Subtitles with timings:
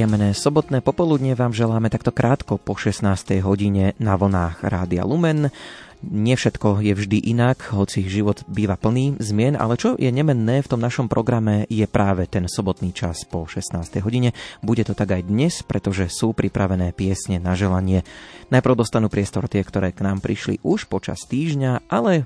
[0.00, 3.04] Príjemné sobotné popoludne vám želáme takto krátko po 16.
[3.44, 5.52] hodine na vlnách Rádia Lumen.
[6.00, 10.70] Nie všetko je vždy inak, hoci život býva plný zmien, ale čo je nemenné v
[10.72, 13.76] tom našom programe je práve ten sobotný čas po 16.
[14.00, 14.32] hodine.
[14.64, 18.00] Bude to tak aj dnes, pretože sú pripravené piesne na želanie.
[18.48, 22.24] Najprv dostanú priestor tie, ktoré k nám prišli už počas týždňa, ale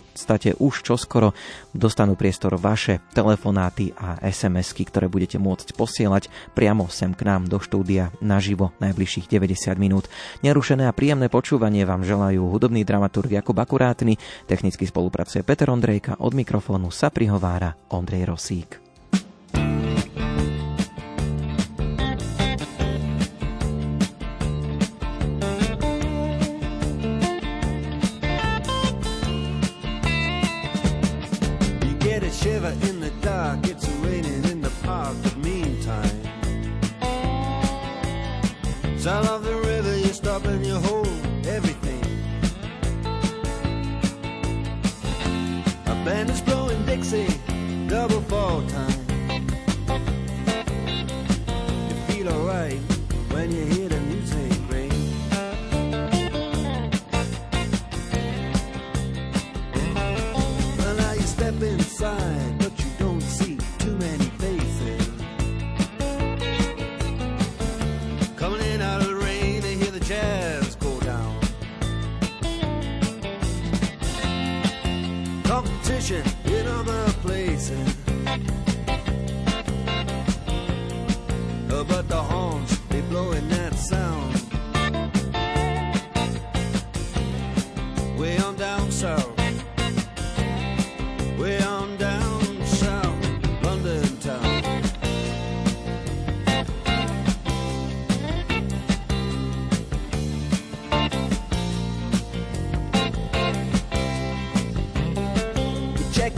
[0.00, 1.36] podstate už čoskoro
[1.76, 7.60] dostanú priestor vaše telefonáty a SMS-ky, ktoré budete môcť posielať priamo sem k nám do
[7.60, 10.08] štúdia naživo najbližších 90 minút.
[10.40, 14.14] Nerušené a príjemné počúvanie vám želajú hudobný dram dramaturg Jakub Akurátny,
[14.46, 18.81] technicky spolupracuje Peter Ondrejka, od mikrofónu sa prihovára Ondrej Rosík.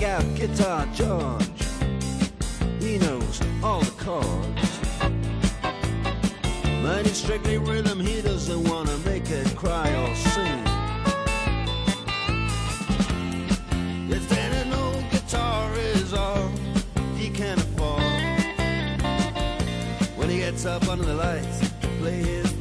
[0.05, 1.63] Out Guitar George.
[2.81, 4.79] He knows all the chords.
[6.83, 10.65] But it's strictly rhythm, he doesn't want to make it cry or sing.
[14.11, 16.51] If any old guitar is all
[17.17, 18.03] he can afford,
[20.17, 22.54] when he gets up under the lights to play his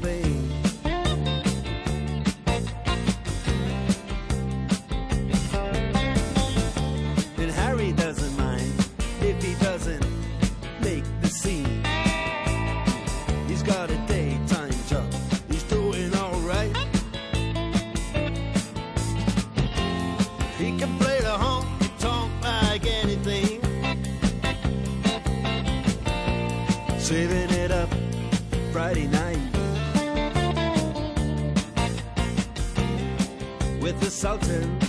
[34.23, 34.82] 早晨。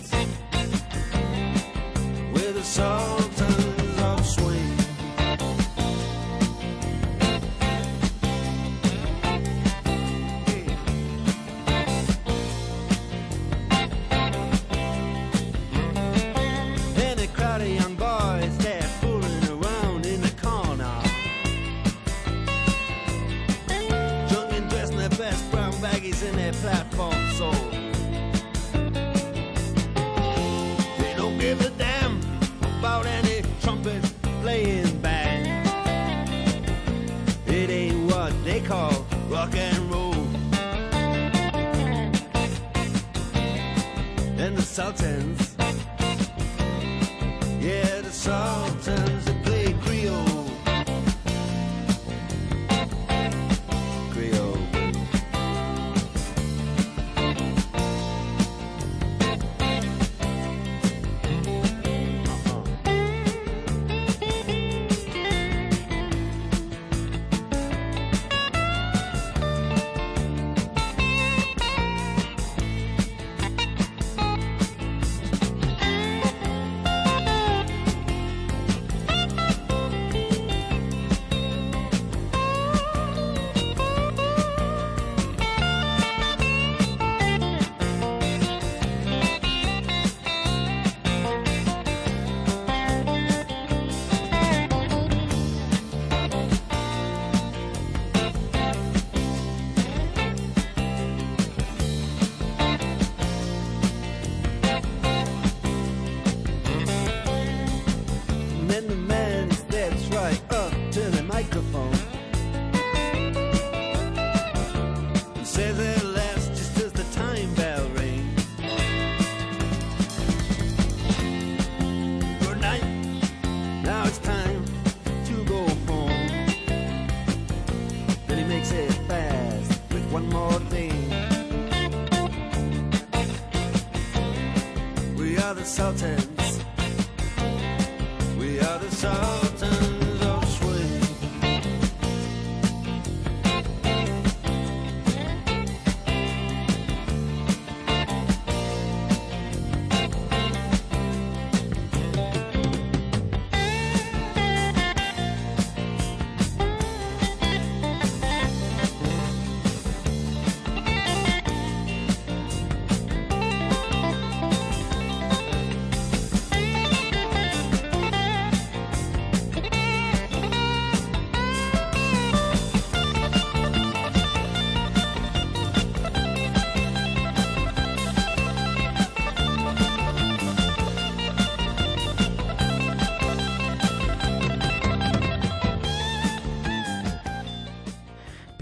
[108.64, 109.13] and then the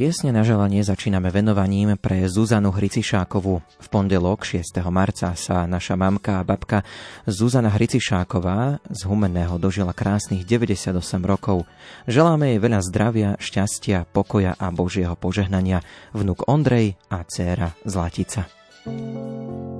[0.03, 3.63] Piesne na želanie začíname venovaním pre Zuzanu Hricišákovú.
[3.63, 4.83] V pondelok 6.
[4.91, 6.83] marca sa naša mamka a babka
[7.31, 11.71] Zuzana Hricišáková z Humenného dožila krásnych 98 rokov.
[12.11, 15.87] Želáme jej veľa zdravia, šťastia, pokoja a Božieho požehnania.
[16.11, 18.51] Vnuk Ondrej a dcéra Zlatica.
[18.83, 19.72] thank you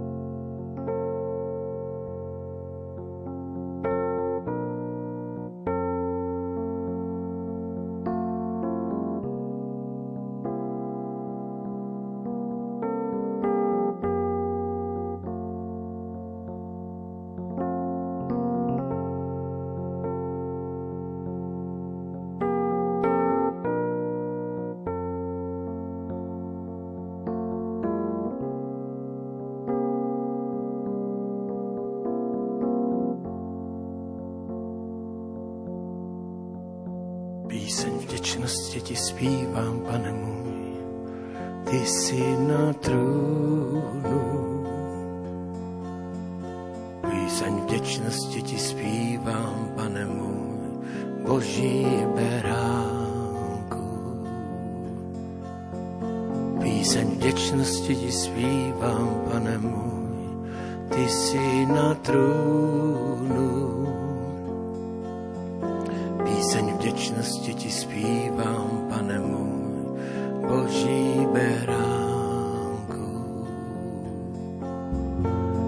[67.53, 69.93] Ti ti zpívám, pane môj,
[70.41, 73.13] Boží beránku.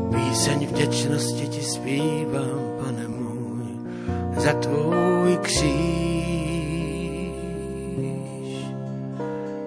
[0.09, 3.69] Píseň vděčnosti ti zpívám, pane môj,
[4.33, 5.85] za tvůj kříž.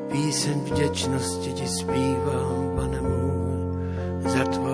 [0.10, 3.62] Píseň vděčnosti ti zpívám, pane môj,
[4.26, 4.67] za tvůj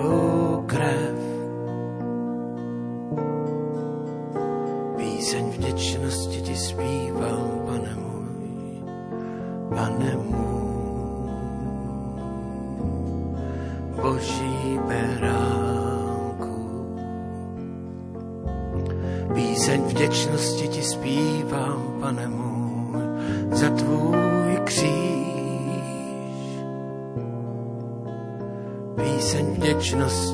[29.84, 30.33] páginas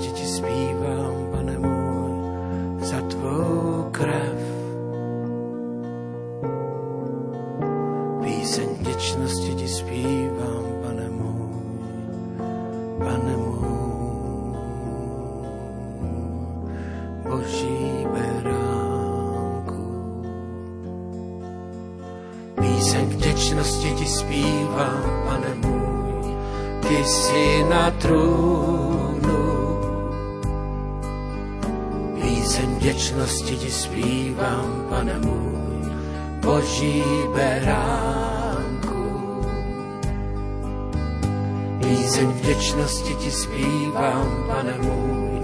[42.50, 45.40] vděčnosti ti zpívám, pane můj,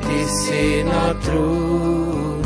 [0.00, 2.42] ty jsi na trůnu.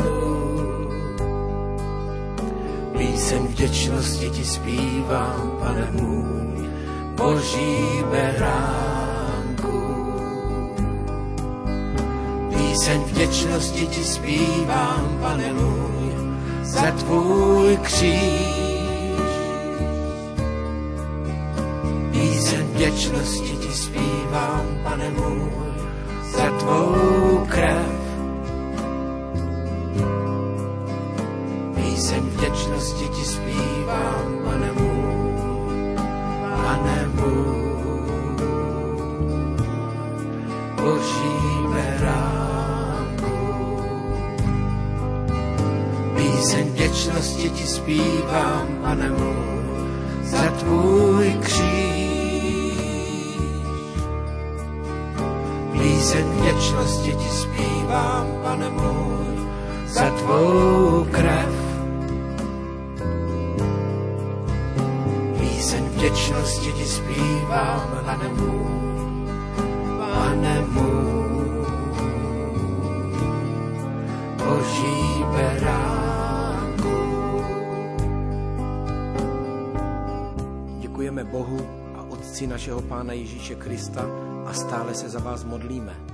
[2.97, 6.69] Písem vděčnosti ti zpívám, pane můj,
[7.15, 9.83] boží beránku.
[12.49, 16.13] Píseň vděčnosti ti zpívám, pane můj,
[16.61, 18.65] za tvůj kříž.
[22.11, 25.51] Písem vděčnosti ti zpívám, pane môj,
[26.31, 27.14] za tvou
[56.55, 59.47] Píseň vděčnosti ti zpívám, pane můj,
[59.87, 61.55] za tvou krev.
[65.39, 69.27] Píseň vděčnosti ti zpívám, pane můj,
[69.97, 71.65] pane můj.
[74.45, 76.95] Boží beránku.
[80.79, 84.05] Děkujeme Bohu a Otci našeho Pána Ježíše Krista
[84.45, 86.04] a stále se za vás modlíme.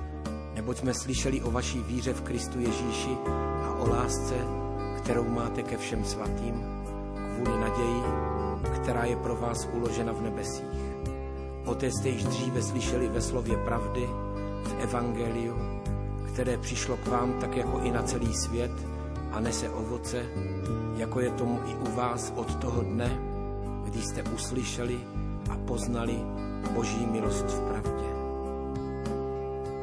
[0.62, 3.16] Neboť jsme slyšeli o vaší víře v Kristu Ježíši
[3.62, 4.34] a o lásce,
[4.96, 6.64] kterou máte ke všem svatým,
[7.34, 8.02] kvůli naději,
[8.74, 10.78] která je pro vás uložena v nebesích.
[11.64, 14.08] Poté jste již dříve slyšeli ve slově pravdy,
[14.64, 15.54] v Evangeliu,
[16.32, 18.72] které přišlo k vám tak jako i na celý svět
[19.32, 20.26] a nese ovoce,
[20.96, 23.18] jako je tomu i u vás od toho dne,
[23.84, 25.00] kdy jste uslyšeli
[25.50, 26.16] a poznali
[26.74, 28.11] Boží milost v pravdě.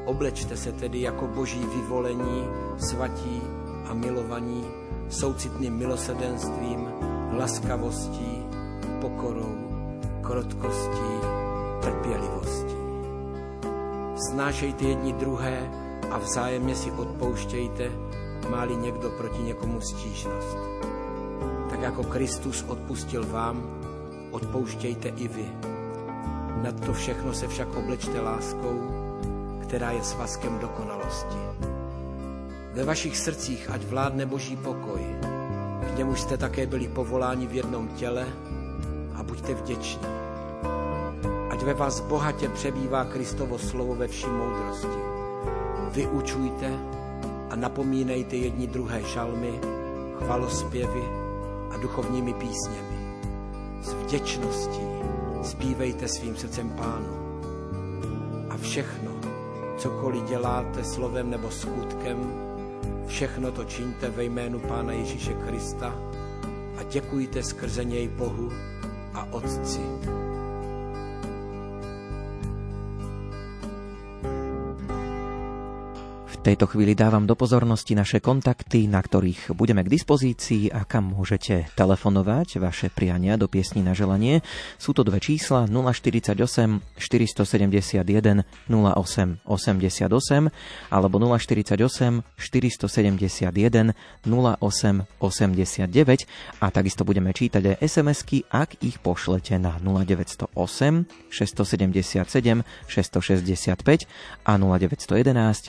[0.09, 2.47] Oblečte se tedy jako boží vyvolení,
[2.77, 3.41] svatí
[3.85, 4.65] a milovaní,
[5.09, 6.87] soucitným milosedenstvím,
[7.37, 8.43] laskavostí,
[9.01, 9.55] pokorou,
[10.21, 11.11] krotkostí,
[11.81, 12.75] trpělivostí.
[14.29, 15.71] Snášejte jedni druhé
[16.11, 17.91] a vzájemně si odpouštějte,
[18.49, 20.57] máli někdo proti někomu stížnost.
[21.69, 23.63] Tak jako Kristus odpustil vám,
[24.31, 25.49] odpouštějte i vy.
[26.63, 28.98] Nad to všechno se však oblečte láskou,
[29.69, 31.37] která je svazkem dokonalosti.
[32.73, 35.01] Ve vašich srdcích ať vládne boží pokoj,
[35.93, 38.25] k němu jste také byli povoláni v jednom těle
[39.15, 40.07] a buďte vděční.
[41.49, 44.99] Ať ve vás bohatě přebývá Kristovo slovo ve vší moudrosti.
[45.91, 46.79] Vyučujte
[47.49, 49.59] a napomínejte jedni druhé šalmy,
[50.17, 51.03] chvalospěvy
[51.71, 53.21] a duchovními písněmi.
[53.81, 54.87] S vděčností
[55.43, 57.13] zpívejte svým srdcem pánu.
[58.49, 59.08] A všechno,
[59.79, 62.33] cokoliv děláte slovem nebo skutkem,
[63.07, 65.95] všechno to čiňte ve jménu Pána Ježíše Krista
[66.77, 68.51] a děkujte skrze něj Bohu
[69.13, 69.81] a Otci.
[76.39, 81.11] V tejto chvíli dávam do pozornosti naše kontakty, na ktorých budeme k dispozícii a kam
[81.11, 84.39] môžete telefonovať vaše priania do piesni na želanie.
[84.79, 86.39] Sú to dve čísla 048
[86.95, 90.47] 471 08 88
[90.87, 93.91] alebo 048 471
[94.23, 100.55] 08 89 a takisto budeme čítať aj SMS-ky, ak ich pošlete na 0908
[101.35, 104.07] 677 665
[104.47, 105.67] a 0911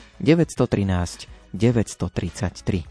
[0.61, 2.83] 913 933.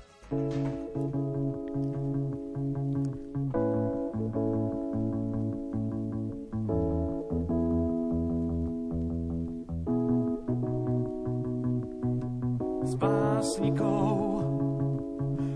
[12.91, 14.43] z básnikov,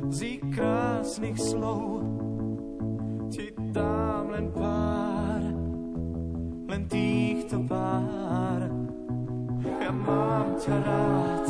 [0.07, 2.07] z krásnych slov
[3.27, 5.43] ti dám len pár,
[6.71, 8.71] len týchto pár.
[9.83, 11.44] Ja mám ťa rád,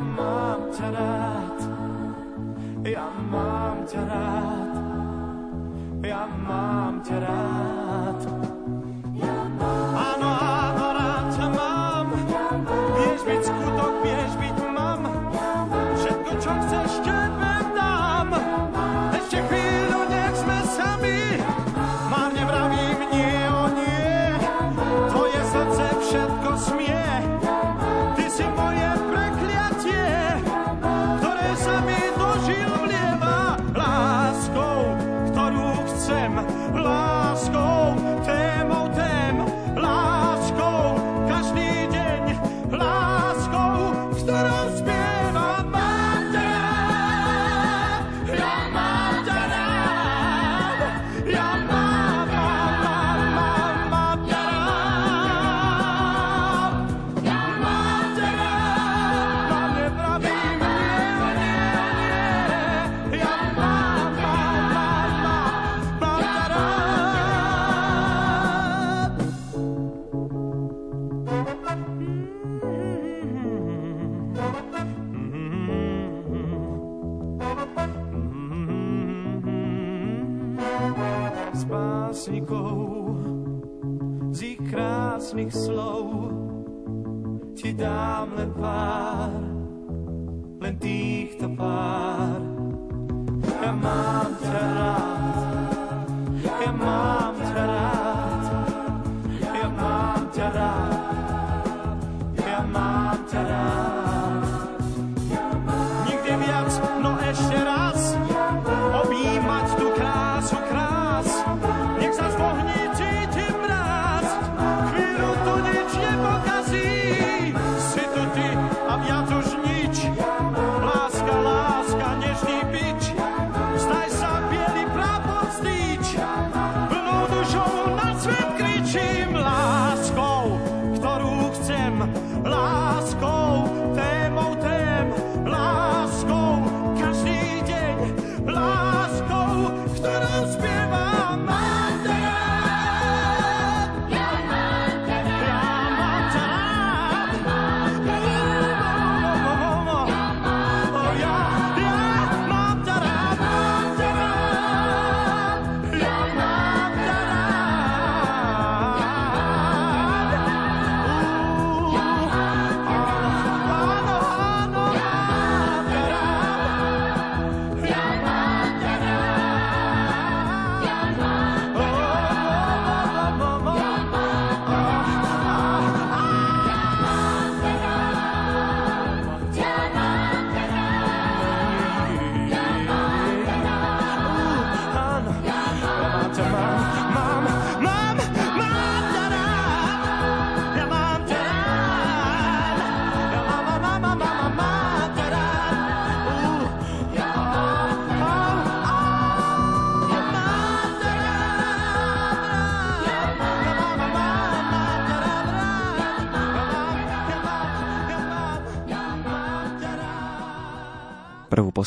[0.00, 1.58] mám ťa rád,
[2.86, 4.74] ja mám ťa rád,
[6.06, 7.57] ja mám ťa rád.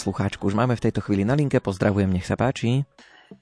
[0.02, 1.62] Poslucháčku už máme v tejto chvíli na linke.
[1.62, 2.82] Pozdravujem, nech sa páči.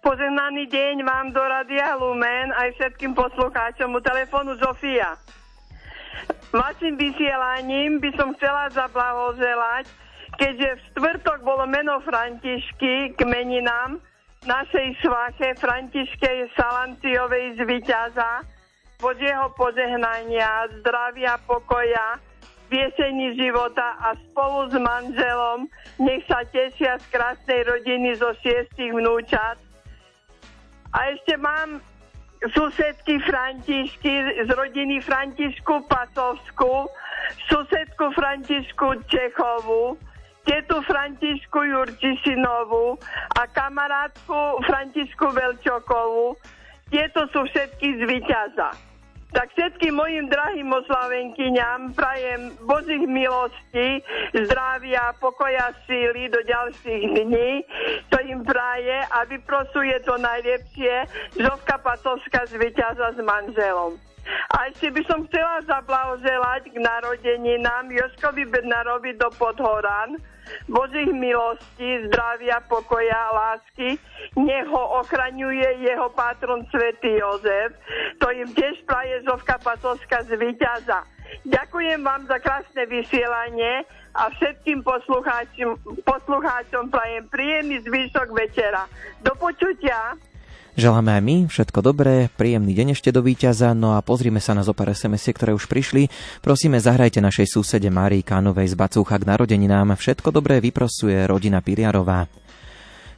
[0.04, 5.16] Požehnaný deň vám do Radia Lumen aj všetkým poslucháčom u telefónu Zofia.
[6.52, 9.88] Vašim vysielaním by som chcela zablahoželať,
[10.36, 14.04] keďže v štvrtok bolo meno Františky k meninám
[14.44, 18.44] našej svache Františkej Salanciovej z Vyťaza,
[19.00, 22.20] Božieho požehnania, zdravia, pokoja,
[22.70, 25.68] viesení života a spolu s manželom
[26.00, 29.58] nech sa tešia z krásnej rodiny zo šiestich vnúčat.
[30.94, 31.82] A ešte mám
[32.56, 36.88] susedky Františky z rodiny Františku Pasovsku,
[37.52, 40.00] susedku Františku Čechovu,
[40.48, 42.98] tetu Františku Jurčišinovu
[43.38, 46.40] a kamarátku Františku Velčokovu.
[46.90, 48.89] Tieto sú všetky z Vyťaza.
[49.30, 54.02] Tak všetkým mojim drahým oslavenkyňam prajem Božích milostí,
[54.34, 57.62] zdravia, pokoja, síly do ďalších dní.
[58.10, 61.06] To im praje a vyprosuje to najlepšie
[61.38, 64.02] Zovka Patovská z Vyťaza s manželom.
[64.58, 70.18] A ešte by som chcela zablahoželať k narodeninám Joškovi Bednarovi do Podhoran,
[70.68, 73.98] Božích milostí, zdravia, pokoja, lásky.
[74.38, 77.74] Nech ho ochraňuje jeho patron Svetý Jozef.
[78.20, 81.04] To im tiež praje Zovka Patovská z Vyťaza.
[81.46, 83.86] Ďakujem vám za krásne vysielanie
[84.18, 88.90] a všetkým poslucháčom, poslucháčom prajem príjemný zvyšok večera.
[89.22, 90.18] Do počutia.
[90.80, 94.64] Želáme aj my všetko dobré, príjemný deň ešte do víťaza, no a pozrime sa na
[94.64, 96.08] zopár sms ktoré už prišli.
[96.40, 100.00] Prosíme, zahrajte našej susede Márii Kánovej z Bacúcha k narodeninám.
[100.00, 102.32] Všetko dobré vyprosuje rodina Piliarová.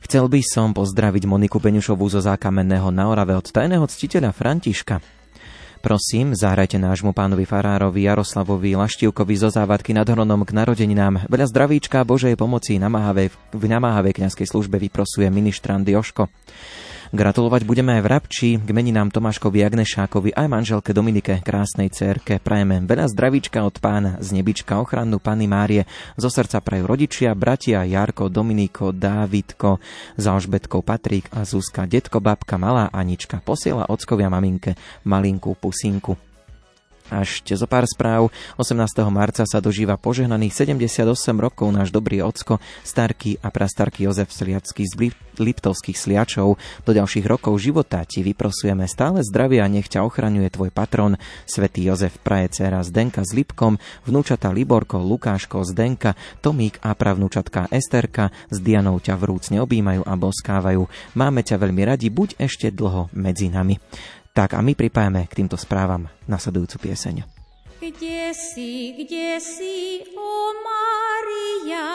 [0.02, 4.98] Chcel by som pozdraviť Moniku Beňušovú zo Zákamenného na Orave od tajného ctiteľa Františka.
[5.86, 11.30] Prosím, zahrajte nášmu pánovi Farárovi Jaroslavovi Laštivkovi zo závadky nad Hronom k narodeninám.
[11.30, 16.26] Veľa zdravíčka Božej pomoci namáhavej, v namáhavej kňazskej službe vyprosuje ministrant Joško.
[17.12, 22.40] Gratulovať budeme aj v Rabči k meninám Tomáškovi Agnešákovi aj manželke Dominike, krásnej cerke.
[22.40, 25.84] Prajeme veľa zdravíčka od pána z nebička ochranu Panny Márie.
[26.16, 29.84] Zo srdca prajú rodičia, bratia Jarko, Dominiko, Dávidko,
[30.16, 33.44] za Alžbetkou Patrík a Zuzka, detko, babka, malá Anička.
[33.44, 36.31] Posiela ockovia maminke malinkú pusinku.
[37.12, 38.32] Ešte zo pár správ.
[38.56, 38.88] 18.
[39.12, 41.04] marca sa dožíva požehnaných 78
[41.36, 46.56] rokov náš dobrý ocko, starky a prastarky Jozef Sliacký z Lip- Liptovských sliačov.
[46.88, 51.84] Do ďalších rokov života ti vyprosujeme stále zdravia a nech ťa ochraňuje tvoj patron, svätý
[51.84, 53.76] Jozef Praje dcera Zdenka s Lipkom,
[54.08, 60.88] vnúčata Liborko, Lukáško, Zdenka, Tomík a pravnúčatka Esterka s Dianou ťa vrúcne objímajú a boskávajú.
[61.20, 63.76] Máme ťa veľmi radi, buď ešte dlho medzi nami.
[64.32, 67.28] Tak a my pripájame k týmto správam nasledujúcu pieseň.
[67.84, 71.90] Kde si, kde si, o Mária,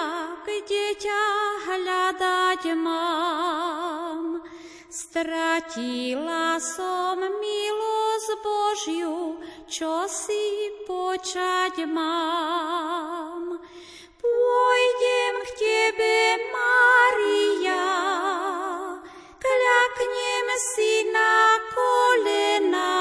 [0.45, 1.25] kde ťa
[1.65, 4.45] hľadať mám?
[4.93, 13.57] Stratila som milosť Božiu, čo si počať mám.
[14.21, 16.17] Pôjdem k tebe,
[16.53, 17.89] Mária,
[19.47, 22.95] kľaknem si na kolena.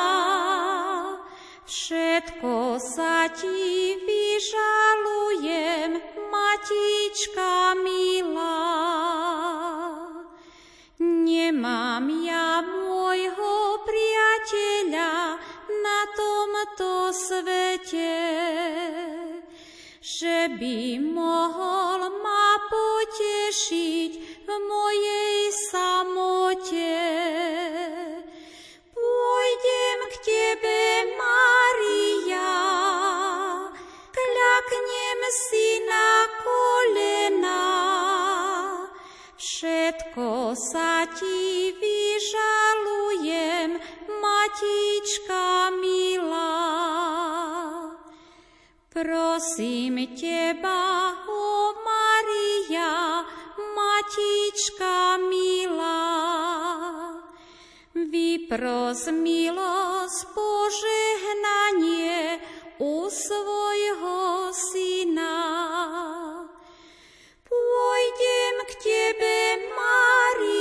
[1.65, 5.97] Všetko sa ti vyžalujem,
[6.29, 8.61] matička milá.
[11.01, 18.21] Nemám ja môjho priateľa na tomto svete.
[20.05, 24.11] Že by mohol ma potešiť
[24.45, 27.01] v mojej samote.
[28.93, 32.53] Pôjdem k tebe, Maria,
[34.13, 37.65] kľaknem si na kolena.
[39.41, 43.73] Všetko sa ti vyžalujem,
[44.21, 46.84] Matička milá.
[49.05, 53.21] Prosím teba, o Maria,
[53.53, 56.09] Matička milá.
[57.93, 62.41] Vypros milosť požehnanie
[62.81, 65.37] u svojho syna.
[67.45, 70.54] Pôjdem k tebe, Maria,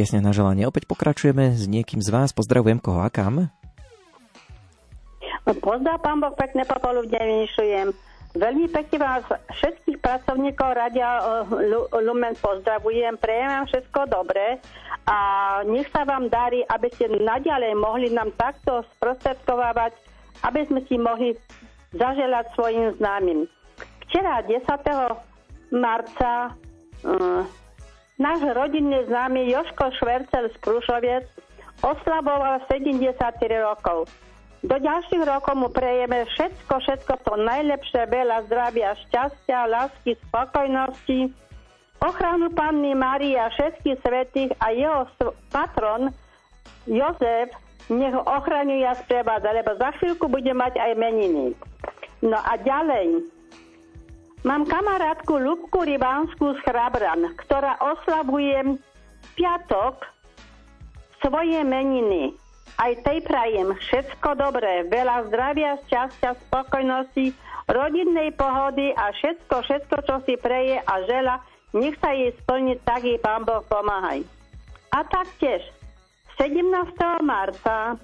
[0.00, 2.32] Piesne na želanie opäť pokračujeme s niekým z vás.
[2.32, 3.52] Pozdravujem koho a kam?
[5.44, 7.92] Pozdrav, pán Boh, pekne popoludne vynišujem.
[8.32, 14.56] Veľmi pekne vás všetkých pracovníkov Radia eh, Lu- Lumen pozdravujem, prejem vám všetko dobré
[15.04, 15.18] a
[15.68, 20.00] nech sa vám darí, aby ste naďalej mohli nám takto sprostredkovávať,
[20.48, 21.36] aby sme si mohli
[21.92, 23.44] zaželať svojim známym.
[24.08, 24.64] Včera 10.
[25.76, 26.56] marca
[27.04, 27.44] uh,
[28.20, 31.24] náš rodinný známy Joško Švercel z Krušoviec
[31.80, 33.16] oslavoval 74
[33.64, 34.04] rokov.
[34.60, 41.32] Do ďalších rokov mu prejeme všetko, všetko to najlepšie, veľa zdravia, šťastia, lásky, spokojnosti,
[42.04, 45.08] ochranu Panny Márie a všetkých svetých a jeho
[45.48, 46.12] patron
[46.84, 47.56] Jozef
[47.88, 51.56] nech ochraňuje a sprevádza, lebo za chvíľku bude mať aj meniny.
[52.20, 53.39] No a ďalej.
[54.40, 58.80] Mám kamarátku Lubku Rybánsku z Chrabran, ktorá oslavuje
[59.36, 60.08] piatok
[61.20, 62.32] svoje meniny.
[62.80, 67.36] Aj tej prajem všetko dobré, veľa zdravia, šťastia, spokojnosti,
[67.68, 71.44] rodinnej pohody a všetko, všetko, čo si preje a žela,
[71.76, 74.24] nech sa jej splní, tak jej Pán Boh pomáhaj.
[74.96, 75.60] A taktiež
[76.40, 76.64] 17.
[77.20, 78.00] marca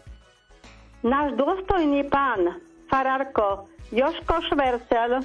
[1.00, 2.60] náš dôstojný pán
[2.92, 5.24] Farárko Joško Švercel,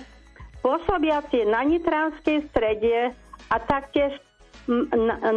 [0.61, 3.13] pôsobiaci na Nitranskej strede
[3.49, 4.13] a taktiež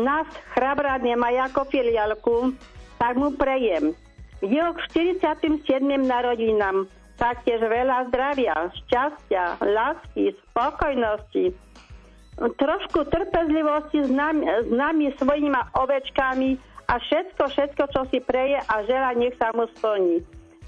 [0.04, 2.52] nás chrabrát nemá ako filiálku,
[3.00, 3.96] tak mu prejem.
[4.44, 4.80] Jeho k
[5.16, 5.80] 47.
[6.04, 6.84] narodinám
[7.16, 8.52] taktiež veľa zdravia,
[8.84, 11.56] šťastia, lásky, spokojnosti,
[12.36, 16.58] trošku trpezlivosti s nami, s nami svojimi ovečkami
[16.90, 20.20] a všetko, všetko, čo si preje a žela, nech sa mu splní.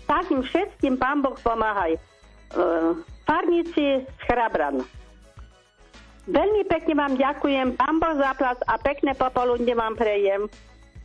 [0.07, 1.99] Takým všetkým Pán Boh pomáhaj.
[2.55, 2.95] Uh,
[3.27, 4.87] farníci z Chrabran.
[6.27, 10.51] Veľmi pekne vám ďakujem, Pán Boh zaplac a pekné popoludne vám prejem.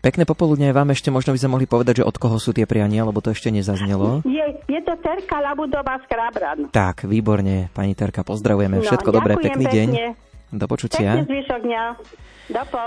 [0.01, 3.05] Pekné popoludne vám ešte možno by sme mohli povedať, že od koho sú tie priania,
[3.05, 4.25] lebo to ešte nezaznelo.
[4.25, 6.59] Je, je to Terka Labudová z Chrabran.
[6.73, 8.81] Tak, výborne, pani Terka, pozdravujeme.
[8.81, 9.89] No, Všetko dobré, pekný deň.
[10.51, 11.11] Do Pekný počutia.
[11.23, 11.83] zvyšok dňa.
[12.51, 12.79] Dopo.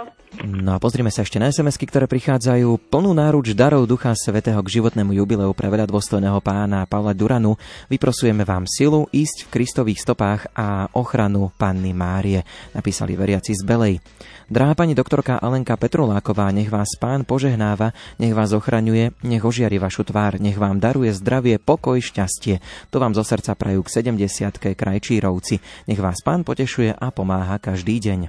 [0.44, 2.92] No a pozrime sa ešte na sms ktoré prichádzajú.
[2.92, 7.56] Plnú náruč darov Ducha Svetého k životnému jubileu pre veľa dôstojného pána Pavla Duranu
[7.88, 12.44] vyprosujeme vám silu ísť v Kristových stopách a ochranu Panny Márie,
[12.76, 13.96] napísali veriaci z Belej.
[14.44, 20.04] Drahá pani doktorka Alenka Petruláková, nech vás pán požehnáva, nech vás ochraňuje, nech ožiari vašu
[20.04, 22.60] tvár, nech vám daruje zdravie, pokoj, šťastie.
[22.92, 25.64] To vám zo srdca prajú k 70 krajčírovci.
[25.88, 28.28] Nech vás pán potešuje a pomáha každý deň.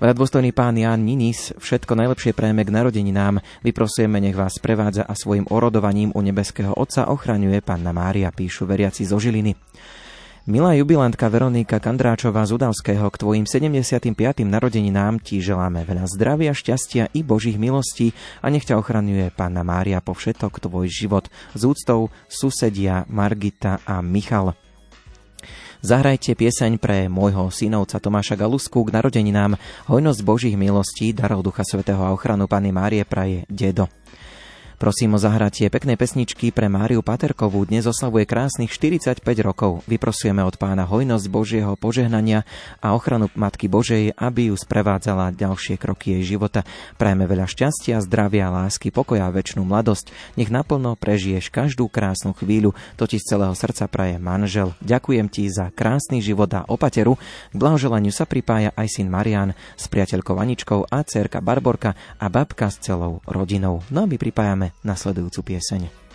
[0.00, 3.44] Veľadôstojný pán Ján Ninis, všetko najlepšie prejme k narodeninám.
[3.60, 9.04] Vyprosujeme, nech vás prevádza a svojim orodovaním u nebeského Otca ochraňuje Panna Mária, píšu veriaci
[9.04, 9.52] zo Žiliny.
[10.48, 14.16] Milá jubilantka Veronika Kandráčová z Udavského, k tvojim 75.
[14.48, 20.00] narodeninám ti želáme veľa zdravia, šťastia i božích milostí a nech ťa ochraňuje Panna Mária
[20.00, 21.28] po všetok tvoj život.
[21.52, 24.56] Z úctou susedia Margita a Michal.
[25.84, 29.60] Zahrajte pieseň pre môjho synovca Tomáša Galusku k narodeninám
[29.92, 33.97] Hojnosť Božích milostí, darov Ducha Svetého a ochranu Pany Márie praje Dedo.
[34.78, 37.66] Prosím o zahratie peknej pesničky pre Máriu Paterkovú.
[37.66, 39.82] Dnes oslavuje krásnych 45 rokov.
[39.90, 42.46] Vyprosujeme od pána hojnosť Božieho požehnania
[42.78, 46.62] a ochranu Matky Božej, aby ju sprevádzala ďalšie kroky jej života.
[46.94, 50.14] Prajeme veľa šťastia, zdravia, lásky, pokoja a väčšinu mladosť.
[50.38, 52.70] Nech naplno prežiješ každú krásnu chvíľu.
[53.02, 54.78] To z celého srdca praje manžel.
[54.78, 57.18] Ďakujem ti za krásny život a opateru.
[57.50, 62.70] K blahoželaniu sa pripája aj syn Marian s priateľkou Aničkou a cerka Barborka a babka
[62.70, 63.82] s celou rodinou.
[63.90, 66.07] No a my pripájame nasledujúcu pieseň.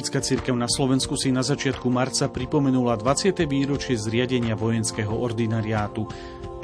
[0.00, 3.36] Katolícka cirkev na Slovensku si na začiatku marca pripomenula 20.
[3.44, 6.08] výročie zriadenia vojenského ordinariátu.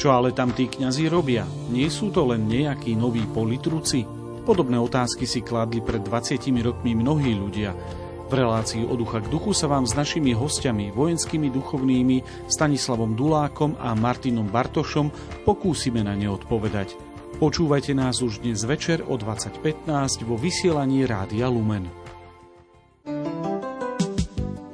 [0.00, 1.44] Čo ale tam tí kňazi robia?
[1.68, 4.08] Nie sú to len nejakí noví politruci?
[4.40, 7.76] Podobné otázky si kladli pred 20 rokmi mnohí ľudia.
[8.24, 13.76] V relácii od ducha k duchu sa vám s našimi hostiami, vojenskými duchovnými Stanislavom Dulákom
[13.76, 15.12] a Martinom Bartošom
[15.44, 16.96] pokúsime na ne odpovedať.
[17.36, 22.05] Počúvajte nás už dnes večer o 20.15 vo vysielaní Rádia Lumen.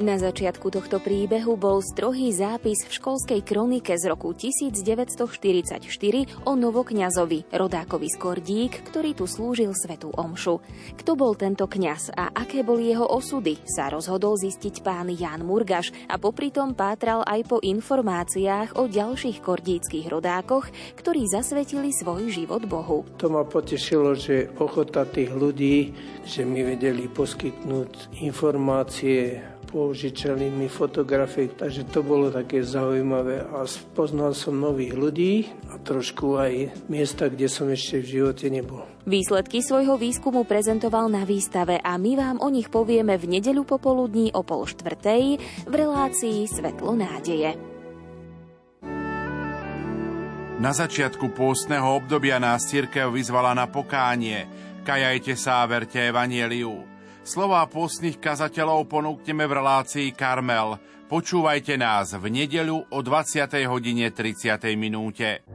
[0.03, 5.79] Na začiatku tohto príbehu bol strohý zápis v školskej kronike z roku 1944
[6.43, 10.59] o novokňazovi, rodákovi z Kordík, ktorý tu slúžil svetú omšu.
[10.99, 15.95] Kto bol tento kňaz a aké boli jeho osudy, sa rozhodol zistiť pán Jan Murgaš
[16.11, 20.67] a popri tom pátral aj po informáciách o ďalších kordíckých rodákoch,
[20.99, 23.07] ktorí zasvetili svoj život Bohu.
[23.23, 25.95] To ma potešilo, že ochota tých ľudí,
[26.27, 34.37] že mi vedeli poskytnúť informácie požičali mi fotografie, takže to bolo také zaujímavé a spoznal
[34.37, 38.85] som nových ľudí a trošku aj miesta, kde som ešte v živote nebol.
[39.09, 44.31] Výsledky svojho výskumu prezentoval na výstave a my vám o nich povieme v nedeľu popoludní
[44.37, 47.57] o pol štvrtej v relácii Svetlo nádeje.
[50.63, 54.47] Na začiatku pôstneho obdobia nás cirkev vyzvala na pokánie.
[54.87, 56.92] Kajajte sa a verte evanieliu.
[57.23, 60.75] Slová pôstnych kazateľov ponúkneme v relácii Karmel.
[61.07, 63.47] Počúvajte nás v nedeľu o 20.
[63.71, 64.59] hodine 30.
[64.75, 65.47] minúte.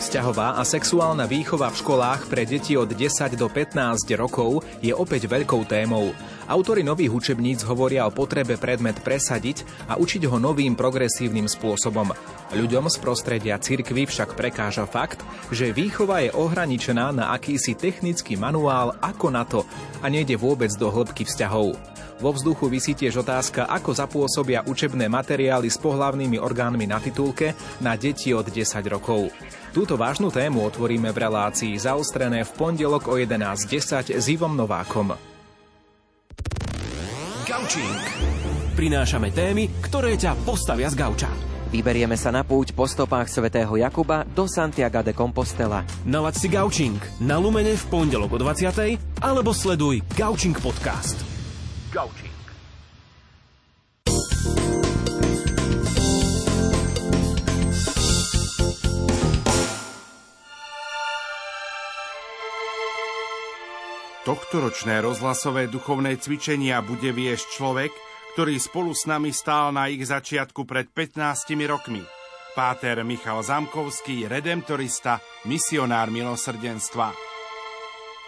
[0.00, 5.28] Vzťahová a sexuálna výchova v školách pre deti od 10 do 15 rokov je opäť
[5.28, 6.16] veľkou témou.
[6.50, 12.10] Autori nových učebníc hovoria o potrebe predmet presadiť a učiť ho novým progresívnym spôsobom.
[12.52, 15.22] Ľuďom z prostredia cirkvy však prekáža fakt,
[15.54, 19.62] že výchova je ohraničená na akýsi technický manuál ako na to
[20.02, 21.78] a nejde vôbec do hĺbky vzťahov.
[22.22, 27.98] Vo vzduchu vysí tiež otázka, ako zapôsobia učebné materiály s pohlavnými orgánmi na titulke na
[27.98, 29.34] deti od 10 rokov.
[29.74, 35.31] Túto vážnu tému otvoríme v relácii zaostrené v pondelok o 11.10 s Ivom Novákom.
[37.52, 38.00] Gaučing.
[38.72, 41.28] Prinášame témy, ktoré ťa postavia z gauča.
[41.68, 45.84] Vyberieme sa na púť po stopách svätého Jakuba do Santiago de Compostela.
[46.08, 48.96] Nalaď si Gaučing na Lumene v pondelok o 20.
[49.20, 51.20] alebo sleduj Gaučing podcast.
[51.92, 52.21] Gaučing.
[64.22, 67.90] Tohtoročné rozhlasové duchovné cvičenia bude viesť človek,
[68.38, 72.06] ktorý spolu s nami stál na ich začiatku pred 15 rokmi.
[72.54, 77.10] Páter Michal Zamkovský, redemptorista, misionár milosrdenstva.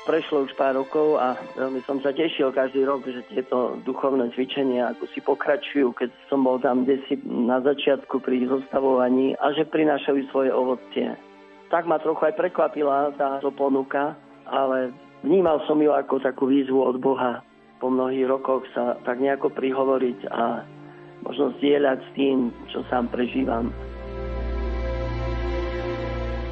[0.03, 4.99] Prešlo už pár rokov a veľmi som sa tešil každý rok, že tieto duchovné cvičenia
[4.99, 10.27] ako si pokračujú, keď som bol tam desi na začiatku pri zostavovaní a že prinášajú
[10.35, 11.15] svoje ovocie.
[11.71, 14.91] Tak ma trochu aj prekvapila táto ponuka, ale
[15.25, 17.41] Vnímal som ju ako takú výzvu od Boha
[17.85, 20.65] po mnohých rokoch sa tak nejako prihovoriť a
[21.21, 23.69] možno zdieľať s tým, čo sám prežívam.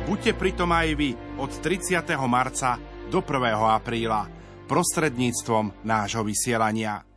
[0.05, 2.05] Buďte pritom aj vy od 30.
[2.29, 2.77] marca
[3.09, 3.33] do 1.
[3.65, 4.29] apríla
[4.69, 7.12] prostredníctvom nášho vysielania.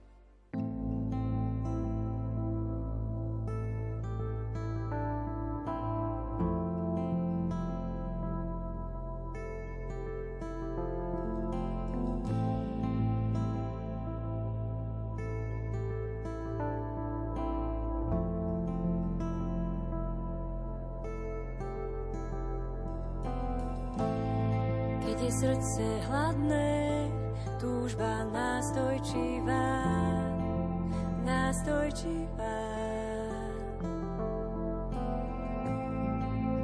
[28.75, 29.71] nastojčivá,
[31.23, 32.59] nastojčivá.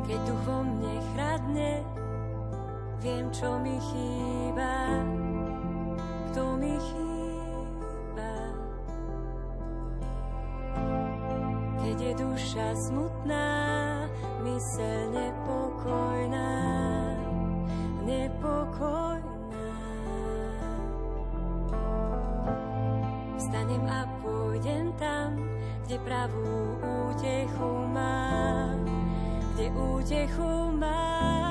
[0.03, 1.72] Keď duch vo mne chradne,
[2.99, 4.76] viem, čo mi chýba,
[6.36, 8.34] kto mi chýba.
[11.80, 13.47] Keď je duša smutná,
[14.43, 16.70] myseľ nepokojná,
[26.12, 28.84] pravú útechu mám,
[29.55, 31.50] kde útechu má.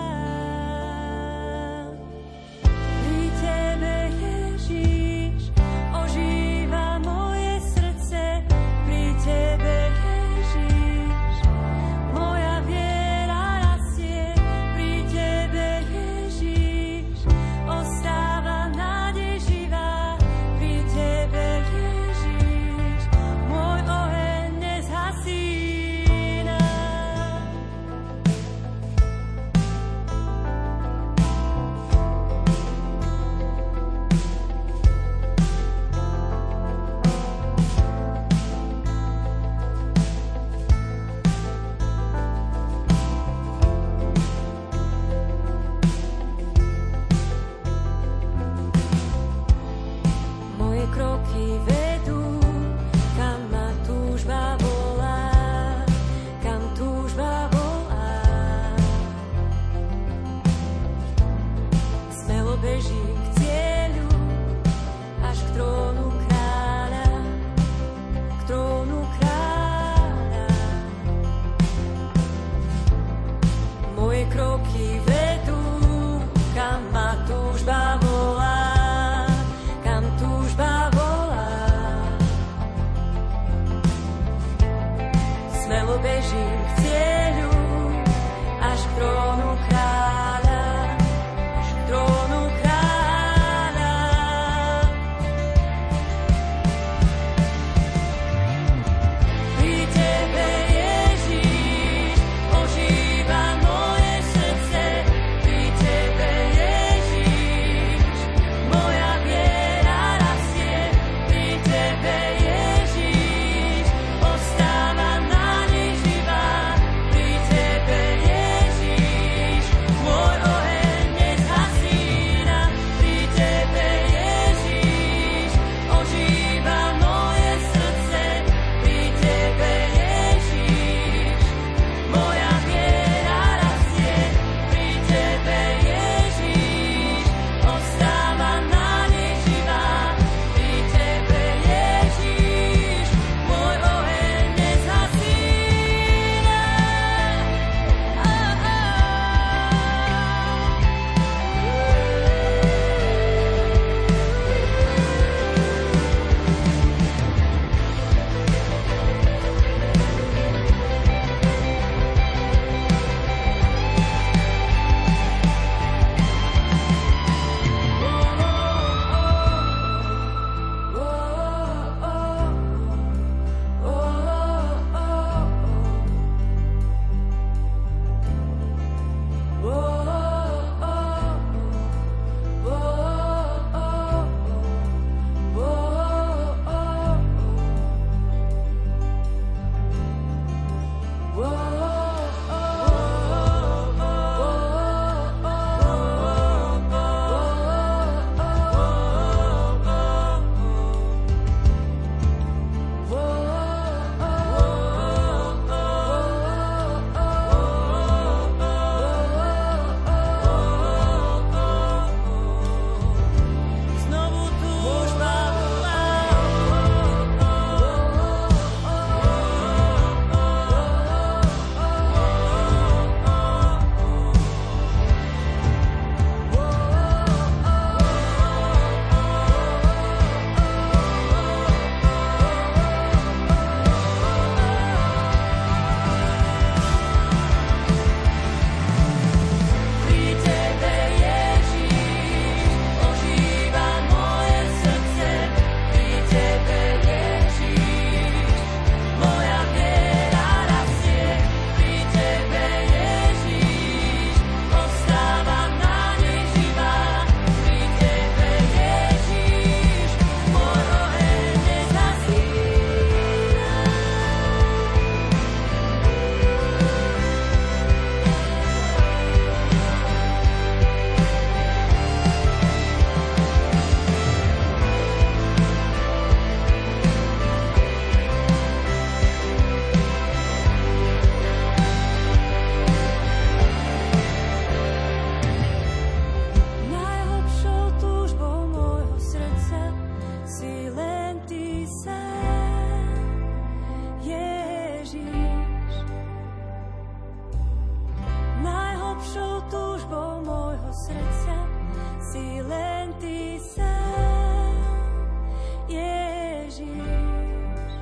[306.81, 307.93] tiež.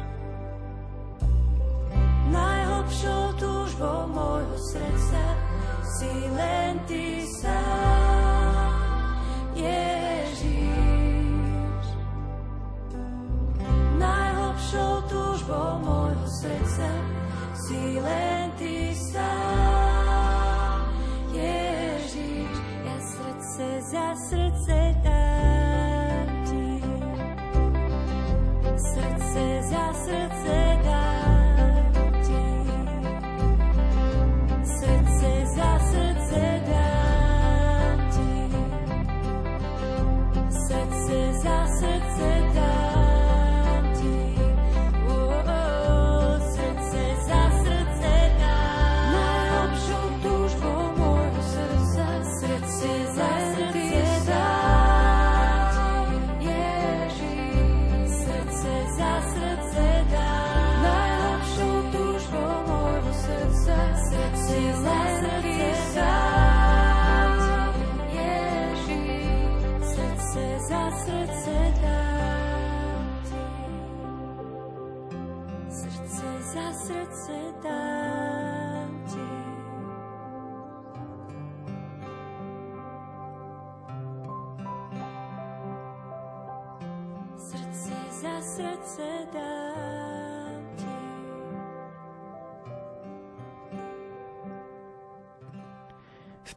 [2.31, 5.25] Najhlbšou túžbou môjho srdca
[5.99, 9.19] si len Ty sám,
[9.59, 10.67] Ježiš.
[13.99, 16.91] Najhlbšou túžbou môjho srdca
[17.59, 18.38] si len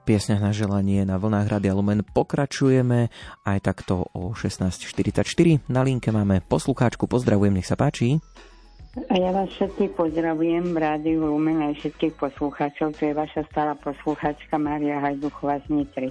[0.02, 3.14] piesňach na želanie na vlnách Radia Lumen pokračujeme
[3.46, 5.70] aj takto o 16.44.
[5.70, 8.18] Na linke máme poslucháčku, pozdravujem, nech sa páči.
[9.08, 12.92] A ja vás všetkých pozdravujem Rádiu Lumen aj všetkých poslucháčov.
[13.00, 16.10] To je vaša stála poslucháčka Mária Hajduchová z Nitry.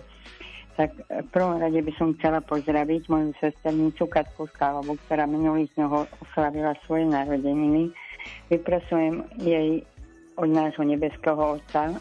[0.80, 6.08] Tak v prvom rade by som chcela pozdraviť moju sesternicu Katku Skálovu, ktorá minulých dňoch
[6.24, 7.92] oslavila svoje narodeniny.
[8.48, 9.84] Vyprasujem jej
[10.40, 11.92] od nášho nebeského Otca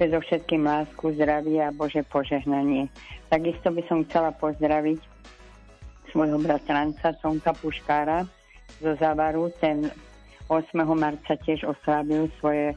[0.00, 2.88] predovšetkým lásku, zdravie a Bože požehnanie.
[3.28, 4.96] Takisto by som chcela pozdraviť
[6.08, 8.24] svojho bratranca Sonka Puškára
[8.80, 9.52] zo Zavaru.
[9.60, 9.92] Ten
[10.48, 10.72] 8.
[10.96, 12.72] marca tiež oslavil svoje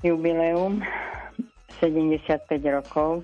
[0.00, 0.80] jubileum
[1.84, 3.20] 75 rokov.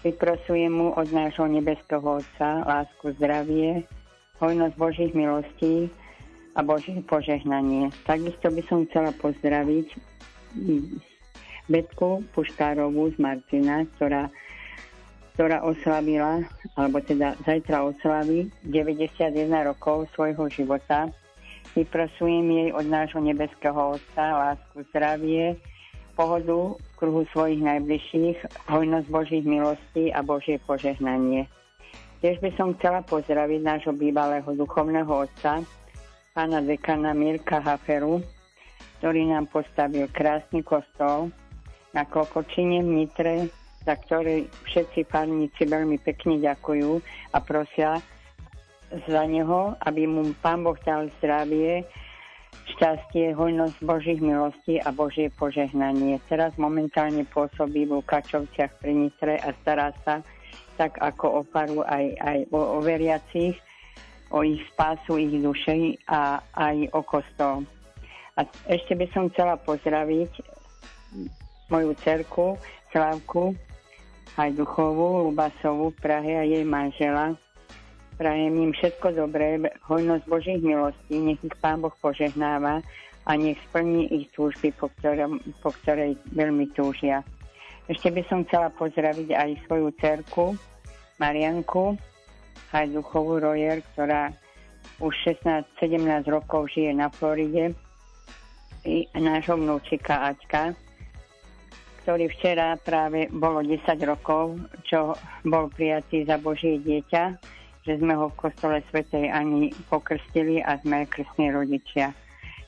[0.00, 3.84] Vyprosujem mu od nášho nebeského Otca lásku, zdravie,
[4.40, 5.92] hojnosť Božích milostí
[6.56, 7.92] a Božie požehnanie.
[8.08, 9.86] Takisto by som chcela pozdraviť
[11.68, 14.32] Betku Puškárovú z Marcina, ktorá,
[15.36, 16.42] ktorá oslavila,
[16.80, 21.12] alebo teda zajtra oslaví 91 rokov svojho života.
[21.76, 24.24] Vyprosujem jej od nášho nebeského Otca
[24.56, 25.60] lásku, zdravie,
[26.18, 31.46] pohodu v kruhu svojich najbližších, hojnosť Božích milostí a Božie požehnanie.
[32.18, 35.62] Tiež by som chcela pozdraviť nášho bývalého duchovného otca,
[36.34, 38.18] pána dekana Mirka Haferu,
[38.98, 41.30] ktorý nám postavil krásny kostol
[41.92, 43.34] na Klokočine v Nitre,
[43.84, 47.00] za ktorý všetci farníci veľmi pekne ďakujú
[47.32, 48.02] a prosia
[48.88, 51.84] za neho, aby mu Pán Boh dal zdravie,
[52.76, 56.20] šťastie, hojnosť Božích milostí a Božie požehnanie.
[56.28, 60.20] Teraz momentálne pôsobí v Lukačovciach pri Nitre a stará sa
[60.76, 63.58] tak ako o paru aj, aj o, o veriacich,
[64.30, 67.66] o ich spásu, ich duše a aj o kostol.
[68.38, 70.57] A ešte by som chcela pozdraviť
[71.68, 72.56] moju cerku
[72.88, 73.52] Slavku
[74.36, 77.36] Hajduchovú, Lubasovú v Prahe a jej manžela.
[78.16, 82.82] Prajem im všetko dobré, hojnosť Božích milostí, nech ich Pán Boh požehnáva
[83.28, 87.22] a nech splní ich túžby, po, ktorom, po ktorej veľmi túžia.
[87.86, 90.44] Ešte by som chcela pozdraviť aj svoju cerku
[91.20, 91.94] Marianku
[92.72, 94.32] Hajduchovú Rojer, ktorá
[94.98, 95.14] už
[95.44, 97.74] 16-17 rokov žije na Floride
[98.82, 100.74] i nášho vnúčika Aťka,
[102.08, 104.56] ktorý včera práve bolo 10 rokov,
[104.88, 105.12] čo
[105.44, 107.36] bol prijatý za Božie dieťa,
[107.84, 112.16] že sme ho v kostole Svetej Ani pokrstili a sme krstní rodičia.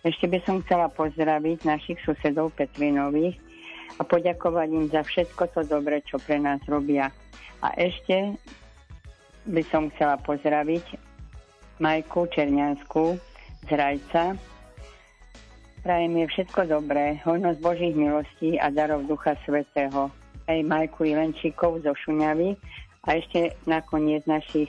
[0.05, 3.41] Ešte by som chcela pozdraviť našich susedov Petrinových
[3.97, 7.09] a poďakovať im za všetko to dobre, čo pre nás robia.
[7.65, 8.37] A ešte
[9.49, 11.01] by som chcela pozdraviť
[11.81, 13.17] Majku Černiansku
[13.65, 14.37] z Rajca,
[15.81, 20.13] Prajem je všetko dobré, hojnosť Božích milostí a darov Ducha Svetého.
[20.45, 22.53] Aj Majku Ilenčíkov zo Šuňavy
[23.09, 24.69] a ešte nakoniec našich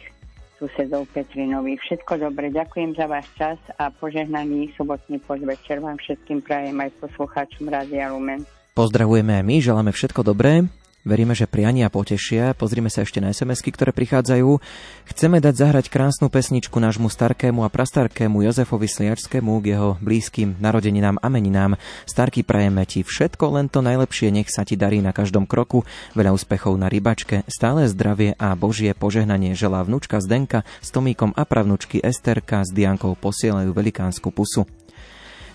[0.55, 1.83] susedov Petrinových.
[1.83, 7.67] Všetko dobre, ďakujem za váš čas a požehnaný sobotný podvečer vám všetkým prajem aj poslucháčom
[7.67, 8.47] Rádia Lumen.
[8.71, 10.63] Pozdravujeme aj my, želáme všetko dobré.
[11.01, 12.53] Veríme, že priania potešia.
[12.53, 14.61] Pozrime sa ešte na sms ktoré prichádzajú.
[15.09, 21.17] Chceme dať zahrať krásnu pesničku nášmu starkému a prastarkému Jozefovi Sliačskému k jeho blízkym narodeninám
[21.17, 21.81] a meninám.
[22.05, 25.81] Starky prajeme ti všetko, len to najlepšie, nech sa ti darí na každom kroku.
[26.13, 31.49] Veľa úspechov na rybačke, stále zdravie a Božie požehnanie želá vnúčka Zdenka s Tomíkom a
[31.49, 34.69] pravnúčky Esterka s Diankou posielajú velikánsku pusu.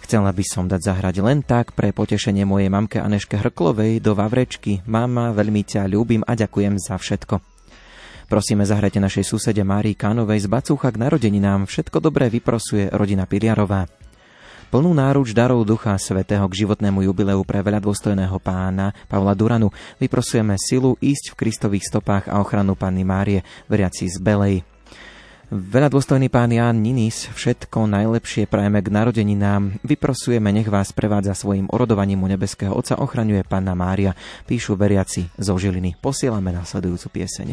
[0.07, 4.86] Chcela by som dať zahrať len tak pre potešenie mojej mamke Aneške Hrklovej do Vavrečky.
[4.86, 7.42] Mama, veľmi ťa ľúbim a ďakujem za všetko.
[8.30, 11.66] Prosíme zahrajte našej susede Márii Kánovej z Bacúcha k narodeninám.
[11.66, 13.90] Všetko dobré vyprosuje rodina Piliarová.
[14.70, 20.54] Plnú náruč darov Ducha Svetého k životnému jubileu pre veľa dôstojného pána Pavla Duranu vyprosujeme
[20.54, 24.76] silu ísť v Kristových stopách a ochranu Panny Márie, veriaci z Belej.
[25.47, 29.78] Veľa dôstojný pán Ján Ninis, všetko najlepšie prajeme k narodeninám.
[29.86, 34.18] Vyprosujeme, nech vás prevádza svojim orodovaním u nebeského Otca, ochraňuje Panna Mária,
[34.51, 36.03] píšu veriaci zo Žiliny.
[36.03, 37.49] Posielame následujúcu pieseň.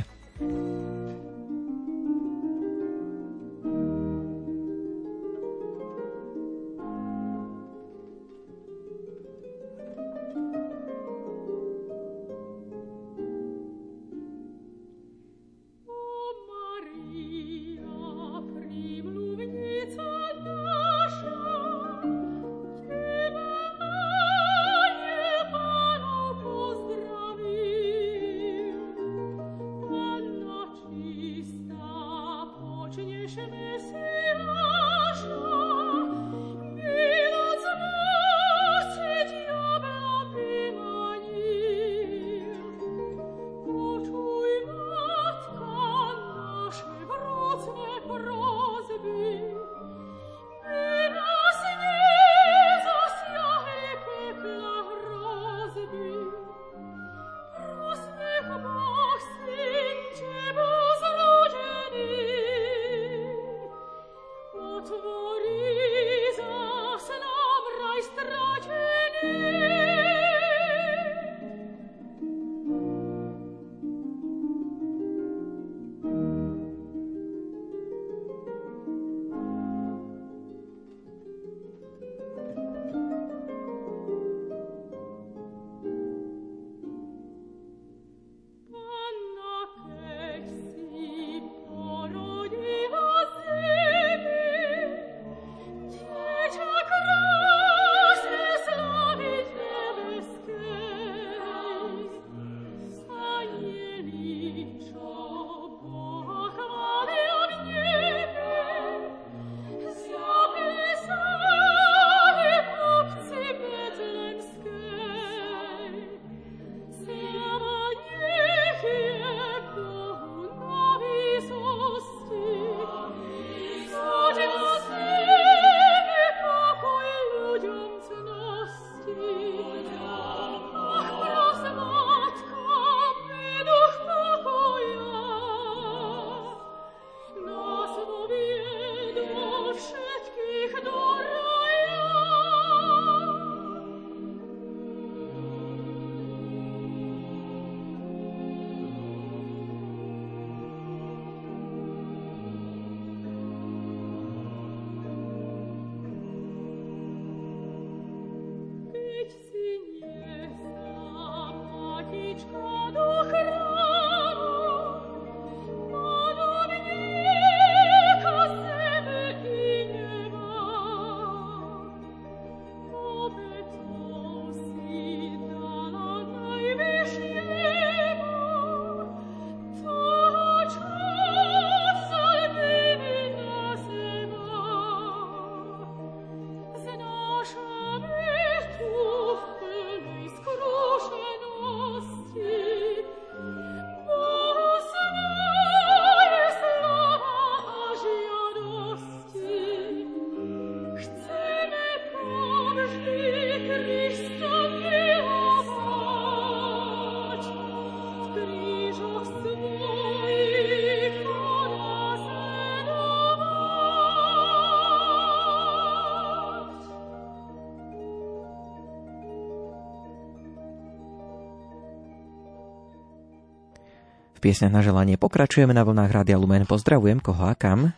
[224.44, 226.68] Piesňach na želanie pokračujeme na vlnách Rádia Lumen.
[226.68, 227.96] Pozdravujem koho a kam.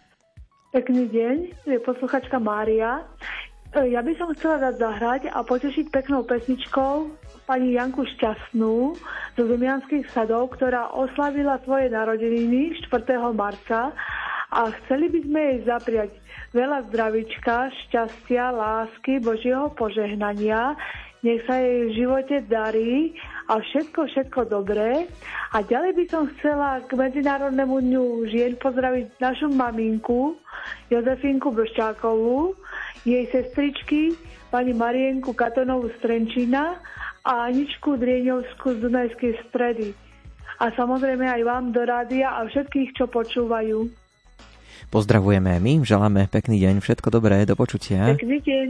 [0.70, 1.36] Pekný deň,
[1.66, 3.02] je posluchačka Mária.
[3.74, 6.94] E, Ja by som chcela dať zahrať a potešiť peknou pesničkou
[7.50, 8.94] pani Janku Šťastnú
[9.34, 13.26] zo Zemianských sadov, ktorá oslavila svoje narodeniny 4.
[13.34, 13.90] marca
[14.54, 16.12] a chceli by sme jej zapriať
[16.54, 20.78] veľa zdravička, šťastia, lásky, Božieho požehnania.
[21.26, 25.06] Nech sa jej v živote darí a všetko, všetko dobré.
[25.54, 30.38] A ďalej by som chcela k Medzinárodnému dňu žien pozdraviť našu maminku
[30.90, 32.58] Jozefinku Brščákovú,
[33.06, 34.18] jej sestričky
[34.50, 36.82] pani Marienku Katonovú z Trenčína
[37.26, 39.94] a Aničku Drieňovskú z Dunajskej stredy.
[40.58, 43.92] A samozrejme aj vám do rádia a všetkých, čo počúvajú.
[44.88, 48.16] Pozdravujeme my, želáme pekný deň, všetko dobré, do počutia.
[48.16, 48.70] Pekný deň.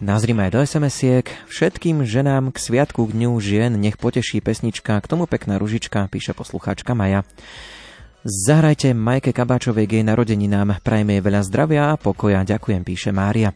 [0.00, 1.28] Nazrime aj do SMS-iek.
[1.52, 6.32] Všetkým ženám k sviatku k dňu žien nech poteší pesnička, k tomu pekná ružička, píše
[6.32, 7.20] poslucháčka Maja.
[8.24, 13.52] Zahrajte Majke Kabáčovej k jej narodeninám, prajme jej veľa zdravia a pokoja, ďakujem, píše Mária.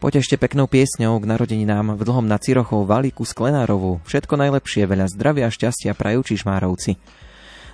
[0.00, 4.00] Potešte peknou piesňou k narodeninám v dlhom na Cirochov Valiku Sklenárovú.
[4.08, 6.96] Všetko najlepšie, veľa zdravia a šťastia prajú Čižmárovci.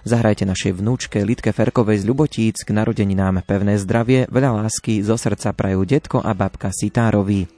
[0.02, 5.54] Zahrajte našej vnúčke Litke Ferkovej z Ľubotíc k narodeninám pevné zdravie, veľa lásky zo srdca
[5.54, 7.57] prajú detko a babka Sitárovi.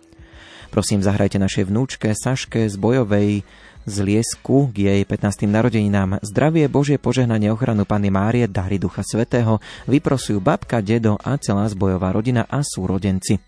[0.70, 3.42] Prosím, zahrajte našej vnúčke Saške z Bojovej
[3.90, 5.50] z Liesku k jej 15.
[5.50, 6.22] narodeninám.
[6.22, 9.58] Zdravie, Božie požehnanie, ochranu Panny Márie, dary Ducha Svetého
[9.90, 13.42] vyprosujú babka, dedo a celá zbojová rodina a súrodenci.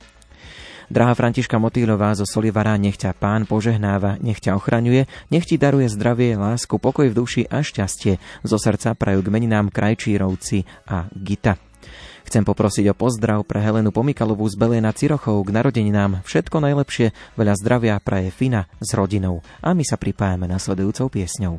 [0.91, 5.87] Drahá Františka Motýlová zo Solivara, nech ťa pán požehnáva, nech ťa ochraňuje, nech ti daruje
[5.95, 8.19] zdravie, lásku, pokoj v duši a šťastie.
[8.43, 11.55] Zo srdca prajú k meninám Krajčírovci a Gita.
[12.27, 16.23] Chcem poprosiť o pozdrav pre Helenu Pomikalovú z Belej nad Cirochou k narodeninám.
[16.23, 19.43] Všetko najlepšie, veľa zdravia praje Fina s rodinou.
[19.61, 21.59] A my sa pripájame nasledujúcou piesňou.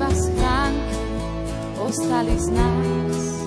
[0.00, 0.96] a iba schránky
[1.76, 3.39] ostali z nás.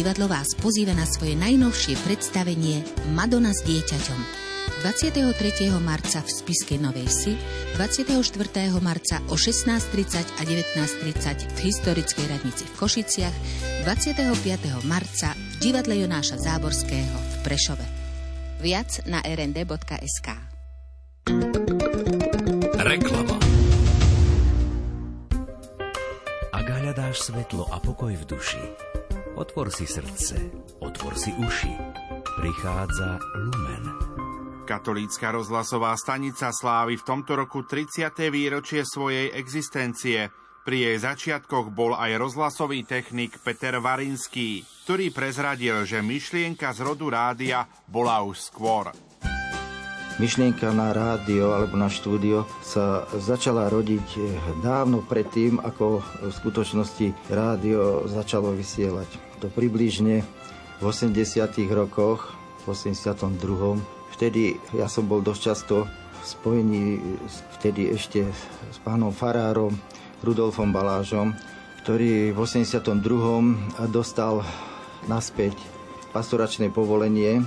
[0.00, 2.80] Divadlo vás pozýva na svoje najnovšie predstavenie
[3.12, 4.20] Madonna s dieťaťom.
[4.80, 5.28] 23.
[5.76, 7.36] marca v Spiskej Novej Si,
[7.76, 8.16] 24.
[8.80, 13.36] marca o 16.30 a 19.30 v historickej radnici v Košiciach,
[13.84, 14.88] 25.
[14.88, 17.84] marca v divadle Jonáša Záborského v Prešove.
[18.64, 20.28] Viac na rnd.sk
[22.80, 23.36] Reklama.
[26.56, 28.64] Ak hľadáš svetlo a pokoj v duši,
[29.40, 30.36] otvor si srdce,
[30.84, 31.72] otvor si uši.
[32.36, 33.84] Prichádza Lumen.
[34.68, 38.12] Katolícka rozhlasová stanica slávi v tomto roku 30.
[38.28, 40.28] výročie svojej existencie.
[40.60, 47.08] Pri jej začiatkoch bol aj rozhlasový technik Peter Varinský, ktorý prezradil, že myšlienka z rodu
[47.08, 48.92] rádia bola už skôr.
[50.20, 54.20] Myšlienka na rádio alebo na štúdio sa začala rodiť
[54.60, 59.29] dávno predtým, ako v skutočnosti rádio začalo vysielať.
[59.40, 60.20] To približne
[60.78, 61.16] v 80.
[61.72, 62.36] rokoch,
[62.68, 63.80] v 82.
[64.12, 65.88] Vtedy ja som bol dosť často
[66.20, 66.84] v spojení
[67.56, 68.28] vtedy ešte
[68.68, 69.72] s pánom Farárom,
[70.20, 71.32] Rudolfom Balážom,
[71.80, 73.00] ktorý v 82.
[73.88, 74.44] dostal
[75.08, 75.56] naspäť
[76.12, 77.40] pastoračné povolenie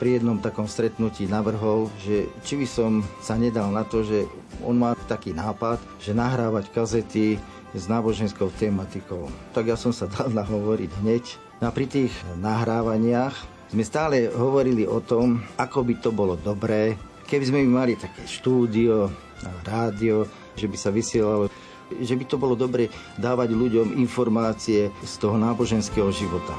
[0.00, 4.24] pri jednom takom stretnutí navrhol, že či by som sa nedal na to, že
[4.64, 7.36] on má taký nápad, že nahrávať kazety
[7.74, 9.26] s náboženskou tematikou.
[9.50, 11.24] Tak ja som sa dal nahovoriť hneď.
[11.58, 13.34] No a pri tých nahrávaniach
[13.74, 16.94] sme stále hovorili o tom, ako by to bolo dobré,
[17.26, 19.10] keby sme mali také štúdio,
[19.66, 21.50] rádio, že by sa vysielalo
[22.00, 22.88] že by to bolo dobre
[23.20, 26.56] dávať ľuďom informácie z toho náboženského života.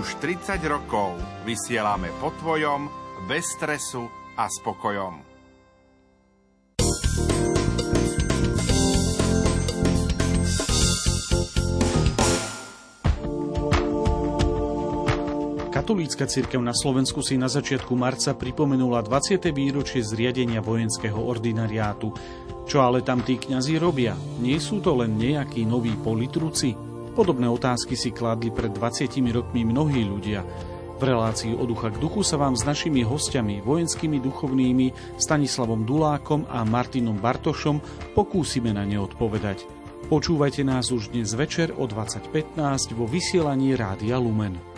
[0.00, 2.88] Už 30 rokov vysielame po tvojom,
[3.28, 4.08] bez stresu
[4.40, 5.29] a spokojom.
[15.80, 19.48] Katolícka cirkev na Slovensku si na začiatku marca pripomenula 20.
[19.48, 22.12] výročie zriadenia vojenského ordinariátu.
[22.68, 24.12] Čo ale tam tí kňazi robia?
[24.44, 26.76] Nie sú to len nejakí noví politruci?
[27.16, 30.44] Podobné otázky si kladli pred 20 rokmi mnohí ľudia.
[31.00, 36.44] V relácii od ducha k duchu sa vám s našimi hostiami, vojenskými duchovnými Stanislavom Dulákom
[36.44, 37.80] a Martinom Bartošom
[38.12, 39.64] pokúsime na ne odpovedať.
[40.12, 42.52] Počúvajte nás už dnes večer o 20.15
[42.92, 44.69] vo vysielaní Rádia Lumen.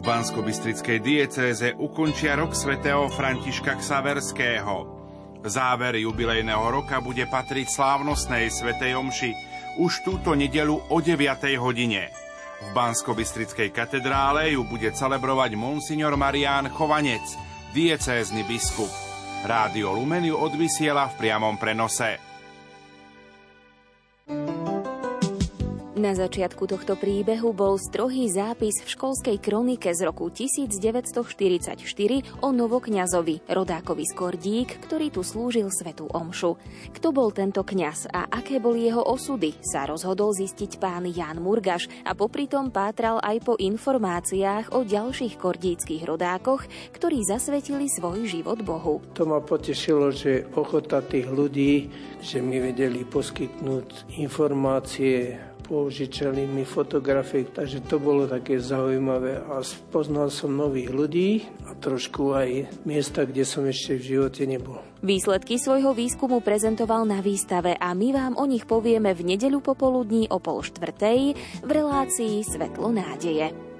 [0.00, 4.88] V Bansko-Bystrickej diecéze ukončia rok svätého Františka Ksaverského.
[5.44, 9.36] Záver jubilejného roka bude patriť slávnostnej svätej omši
[9.76, 11.20] už túto nedelu o 9.
[11.60, 12.08] hodine.
[12.64, 17.36] V Bansko-Bystrickej katedrále ju bude celebrovať monsignor Marián Chovanec,
[17.76, 18.88] diecézny biskup.
[19.44, 22.29] Rádio Lumen ju odvysiela v priamom prenose.
[26.00, 31.76] Na začiatku tohto príbehu bol strohý zápis v školskej kronike z roku 1944
[32.40, 36.56] o novokňazovi, rodákovi z Kordík, ktorý tu slúžil svetu omšu.
[36.96, 41.84] Kto bol tento kňaz a aké boli jeho osudy, sa rozhodol zistiť pán Jan Murgaš
[42.08, 46.64] a popri tom pátral aj po informáciách o ďalších kordíckých rodákoch,
[46.96, 49.04] ktorí zasvetili svoj život Bohu.
[49.20, 51.92] To ma potešilo, že ochota tých ľudí,
[52.24, 60.26] že mi vedeli poskytnúť informácie požičali mi fotografie, takže to bolo také zaujímavé a spoznal
[60.26, 64.82] som nových ľudí a trošku aj miesta, kde som ešte v živote nebol.
[65.06, 70.26] Výsledky svojho výskumu prezentoval na výstave a my vám o nich povieme v nedeľu popoludní
[70.26, 73.70] o pol štvrtej v relácii Svetlo nádeje.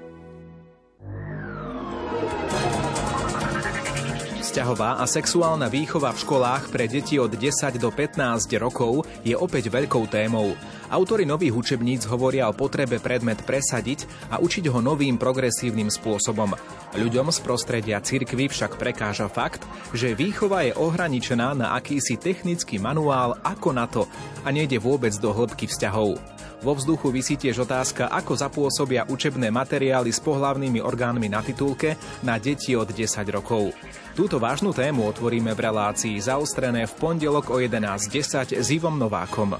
[4.51, 9.71] Vzťahová a sexuálna výchova v školách pre deti od 10 do 15 rokov je opäť
[9.71, 10.59] veľkou témou.
[10.91, 16.51] Autori nových učebníc hovoria o potrebe predmet presadiť a učiť ho novým progresívnym spôsobom.
[16.99, 19.63] Ľuďom z prostredia cirkvy však prekáža fakt,
[19.95, 24.03] že výchova je ohraničená na akýsi technický manuál ako na to
[24.43, 26.19] a nejde vôbec do hĺbky vzťahov.
[26.59, 32.35] Vo vzduchu vysí tiež otázka, ako zapôsobia učebné materiály s pohlavnými orgánmi na titulke na
[32.35, 33.71] deti od 10 rokov.
[34.11, 39.55] Túto vážnu tému otvoríme v relácii zaostrené v pondelok o 11.10 s Ivom Novákom.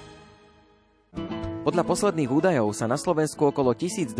[1.62, 4.18] Podľa posledných údajov sa na Slovensku okolo 1250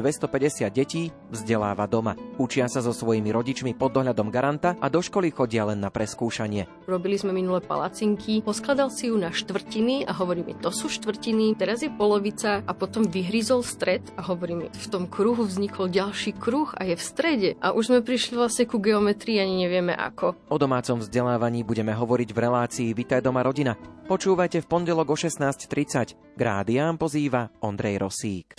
[0.70, 2.14] detí vzdeláva doma.
[2.38, 6.70] Učia sa so svojimi rodičmi pod dohľadom garanta a do školy chodia len na preskúšanie.
[6.86, 11.58] Robili sme minulé palacinky, poskladal si ju na štvrtiny a hovorí mi, to sú štvrtiny,
[11.58, 16.38] teraz je polovica a potom vyhryzol stred a hovorí mi, v tom kruhu vznikol ďalší
[16.38, 17.50] kruh a je v strede.
[17.58, 20.38] A už sme prišli vlastne ku geometrii, ani nevieme ako.
[20.46, 23.74] O domácom vzdelávaní budeme hovoriť v relácii Vitaj doma rodina.
[24.06, 26.31] Počúvajte v pondelok o 16.30.
[26.42, 28.58] K rádiám pozýva Ondrej Rosík.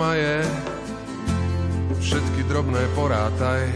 [0.00, 0.38] Ma, koľko ma je,
[2.00, 3.68] všetky drobné porátaj.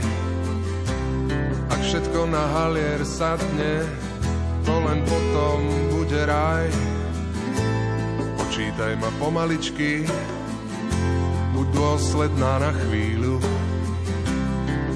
[1.69, 3.85] Ak všetko na halier sadne,
[4.65, 5.59] to len potom
[5.93, 6.73] bude raj.
[8.41, 10.09] Počítaj ma pomaličky,
[11.53, 13.37] buď dôsledná na chvíľu.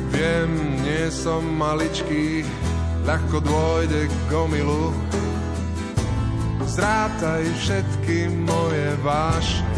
[0.09, 2.41] Viem, nie som maličký,
[3.05, 4.97] ľahko dôjde k omilu.
[6.65, 9.78] Zrátaj všetky moje vášne,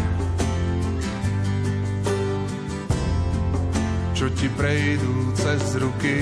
[4.21, 6.21] čo ti prejdú cez ruky.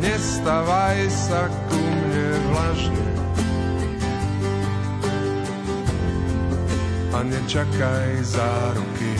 [0.00, 3.08] Nestavaj sa ku mne vlažne
[7.12, 9.12] a nečakaj záruky.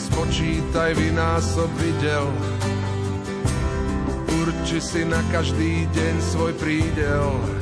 [0.00, 2.24] Spočítaj vynásob videl,
[4.32, 7.53] urči si na každý deň svoj prídel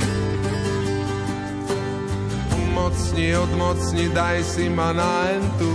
[2.93, 5.73] umocni, odmocni, daj si ma na entu.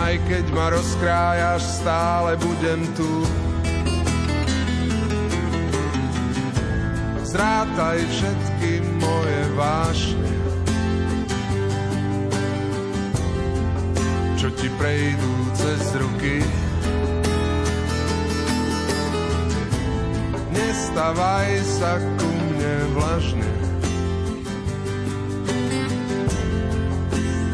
[0.00, 3.12] Aj keď ma rozkrájaš, stále budem tu.
[7.28, 8.72] Zrátaj všetky
[9.04, 10.32] moje vášne,
[14.40, 16.40] čo ti prejdú cez ruky.
[20.56, 23.57] Nestavaj sa ku mne vlažne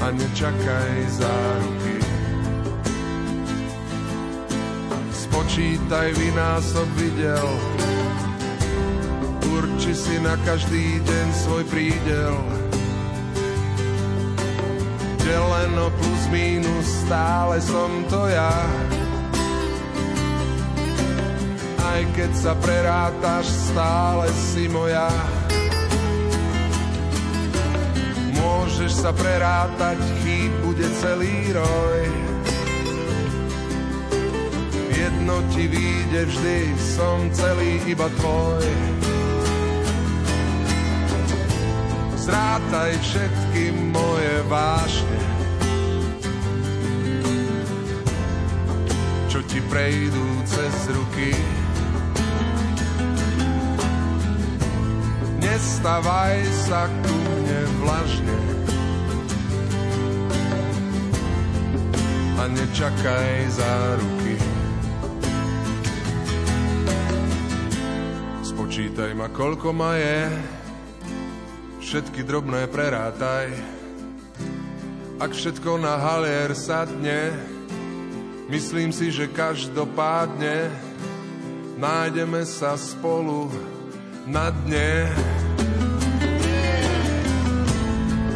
[0.05, 1.97] a nečakaj záruky.
[5.17, 7.49] Spočítaj vynásob videl,
[9.49, 12.37] urči si na každý deň svoj prídel.
[15.25, 18.53] Deleno plus mínus, stále som to ja.
[21.81, 25.09] Aj keď sa prerátaš, stále si moja.
[28.85, 32.05] Môžeš sa prerátať, chýb bude celý roj.
[34.93, 36.59] Jedno ti vyjde vždy,
[36.93, 38.69] som celý iba tvoj.
[42.29, 45.21] Zrátaj všetky moje vášne,
[49.73, 51.33] prejdú cez ruky.
[55.41, 56.37] Nestavaj
[56.69, 58.64] sa ku mne vlažne
[62.45, 64.37] a nečakaj za ruky.
[68.45, 70.29] Spočítaj ma, koľko ma je,
[71.81, 73.49] všetky drobné prerátaj.
[75.25, 77.33] Ak všetko na halier sadne,
[78.53, 80.69] myslím si, že každopádne
[81.81, 83.49] nájdeme sa spolu
[84.29, 85.09] na dne.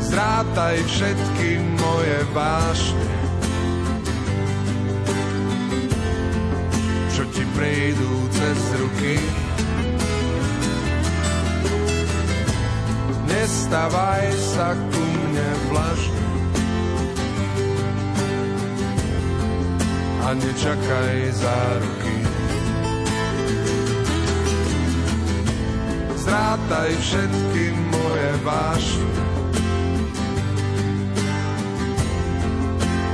[0.01, 3.18] Zrátaj všetky moje vášne,
[7.39, 9.15] ti prejdú cez ruky.
[13.31, 16.27] Nestavaj sa ku mne vlažne
[20.27, 22.17] a nečakaj za ruky.
[26.19, 27.65] Zrátaj všetky
[27.95, 29.15] moje vášne,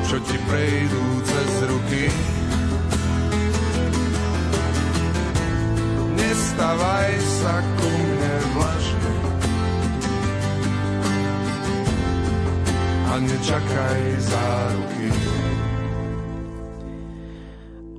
[0.09, 2.34] čo ti prejdú cez ruky.
[6.55, 9.15] Nestavaj sa ku mne vlažne
[13.11, 14.47] a nečakaj za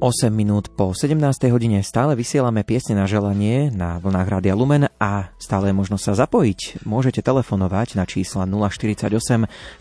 [0.06, 1.18] 8 minút po 17.
[1.50, 6.14] hodine stále vysielame piesne na želanie na vlnách Rádia Lumen a stále je možno sa
[6.14, 6.86] zapojiť.
[6.86, 9.10] Môžete telefonovať na čísla 048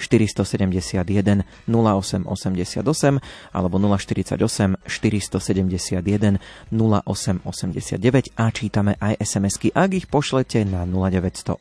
[0.00, 3.20] 471 0888
[3.52, 6.40] alebo 048 471
[6.72, 11.60] 0889 a čítame aj SMS-ky, ak ich pošlete na 0908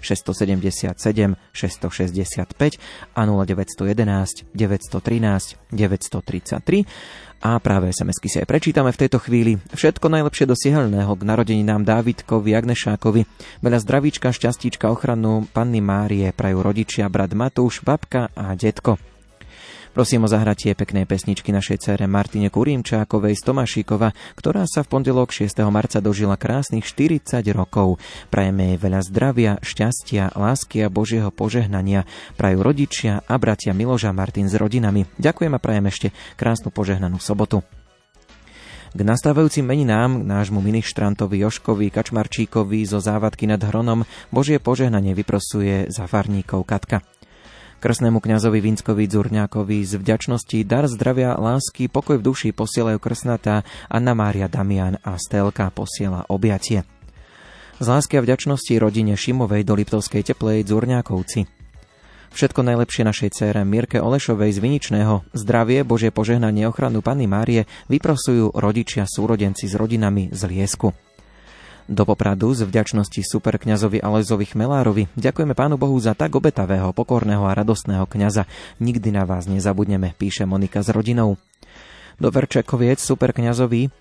[0.00, 2.80] 677 665
[3.12, 9.60] a 0911 913 933 a práve SMS-ky si aj prečítame v tejto chvíli.
[9.76, 10.56] Všetko najlepšie do
[11.12, 13.28] k narodeninám Dávidkovi, Agnešákovi.
[13.60, 18.96] Veľa zdravíčka, šťastíčka, ochranu Panny Márie prajú rodičia, brat Matúš, babka a detko.
[19.94, 25.30] Prosím o zahratie peknej pesničky našej cére Martine Kurímčákovej z Tomášikova, ktorá sa v pondelok
[25.30, 25.54] 6.
[25.70, 28.02] marca dožila krásnych 40 rokov.
[28.26, 32.10] Prajeme jej veľa zdravia, šťastia, lásky a Božieho požehnania.
[32.34, 35.06] Prajú rodičia a bratia Miloža Martin s rodinami.
[35.14, 37.62] Ďakujem a prajem ešte krásnu požehnanú sobotu.
[38.94, 44.02] K nastávajúcim meninám nášmu ministrantovi Joškovi Kačmarčíkovi zo závadky nad Hronom
[44.34, 47.02] Božie požehnanie vyprosuje za farníkov Katka.
[47.84, 53.60] Krsnému kňazovi Vinskovi Dzurňákovi z vďačnosti dar zdravia, lásky, pokoj v duši posielajú krsnatá
[53.92, 56.88] Anna Mária Damian a Stelka posiela objatie.
[57.76, 61.44] Z lásky a vďačnosti rodine Šimovej do Liptovskej teplej Dzurňákovci.
[62.32, 68.56] Všetko najlepšie našej cére Mirke Olešovej z Viničného, zdravie, Božie požehnanie ochranu Panny Márie vyprosujú
[68.56, 71.13] rodičia súrodenci s rodinami z Liesku.
[71.84, 77.52] Do Popradu z vďačnosti superkňazovi Alezovi Chmelárovi ďakujeme Pánu Bohu za tak obetavého, pokorného a
[77.52, 78.48] radostného kňaza.
[78.80, 81.36] Nikdy na vás nezabudneme, píše Monika s rodinou.
[82.16, 83.92] Do Verčekoviec superkňazovi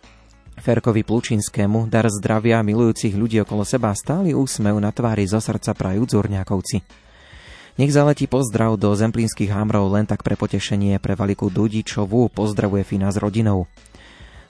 [0.64, 6.08] Ferkovi Plučinskému dar zdravia milujúcich ľudí okolo seba stály úsmev na tvári zo srdca prajú
[6.08, 6.80] Dzurňákovci.
[7.84, 13.12] Nech zaletí pozdrav do zemplínskych hámrov len tak pre potešenie pre Valiku Dudičovú pozdravuje Fina
[13.12, 13.68] s rodinou.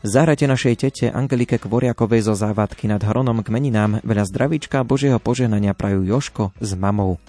[0.03, 5.71] Zahrajte našej tete Angelike Kvoriakovej zo závadky nad Hronom k meninám veľa zdravíčka Božieho požehnania
[5.71, 7.23] prajú Joško s mamou.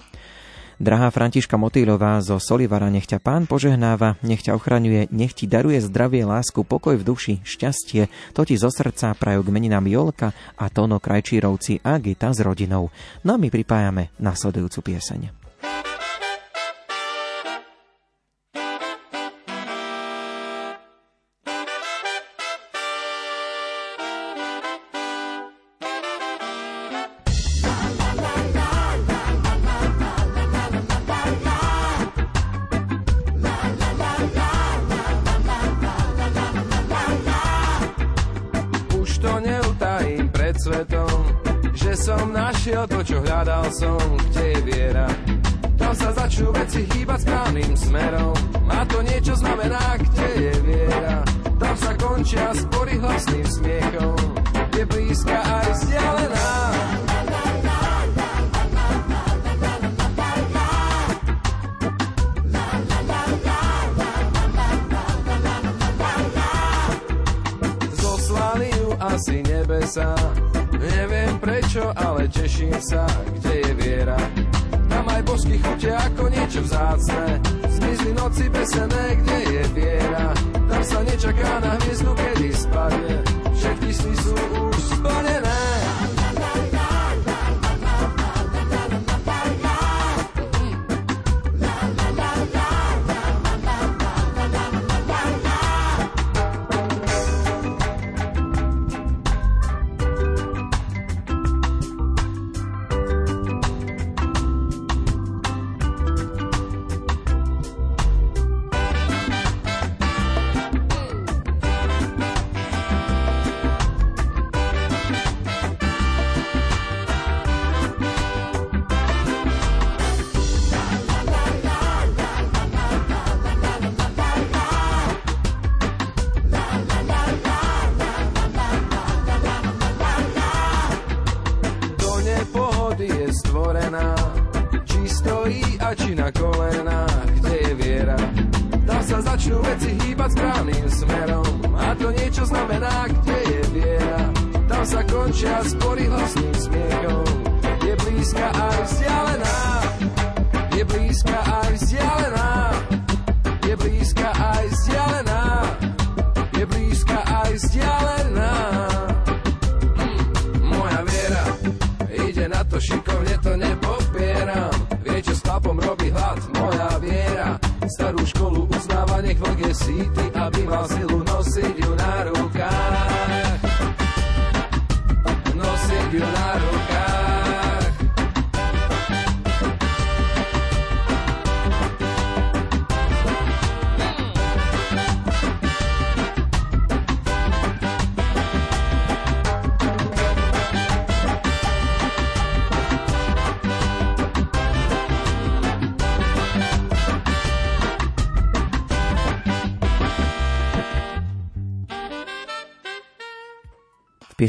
[0.75, 5.79] Drahá Františka Motýlová zo Solivara, nech ťa pán požehnáva, nech ťa ochraňuje, nech ti daruje
[5.79, 8.11] zdravie, lásku, pokoj v duši, šťastie.
[8.35, 12.91] To ti zo srdca prajú k meninám Jolka a Tono Krajčírovci a Gita s rodinou.
[13.23, 15.44] No a my pripájame nasledujúcu pieseň.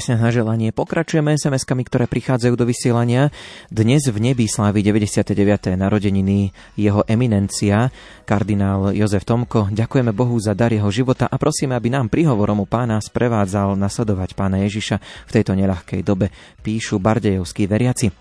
[0.07, 3.35] Na želanie pokračujeme SMS-kami, ktoré prichádzajú do vysielania.
[3.75, 5.35] Dnes v nebi slávi 99.
[5.75, 7.91] narodeniny jeho eminencia,
[8.23, 9.67] kardinál Jozef Tomko.
[9.75, 14.39] Ďakujeme Bohu za dar jeho života a prosíme, aby nám prihovorom u pána sprevádzal nasledovať
[14.39, 16.31] pána Ježiša v tejto neľahkej dobe,
[16.63, 18.15] píšu bardejovskí veriaci.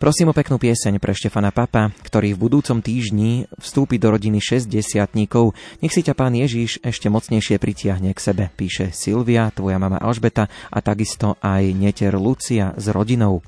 [0.00, 4.72] Prosím o peknú pieseň pre Štefana Papa, ktorý v budúcom týždni vstúpi do rodiny 60
[5.12, 10.48] Nech si ťa pán Ježiš ešte mocnejšie pritiahne k sebe, píše Silvia, tvoja mama Alžbeta
[10.72, 13.44] a takisto aj neter Lucia s rodinou.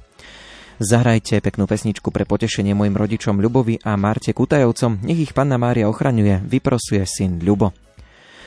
[0.76, 5.08] Zahrajte peknú pesničku pre potešenie mojim rodičom Ľubovi a Marte Kutajovcom.
[5.08, 7.91] Nech ich panna Mária ochraňuje, vyprosuje syn Ľubo.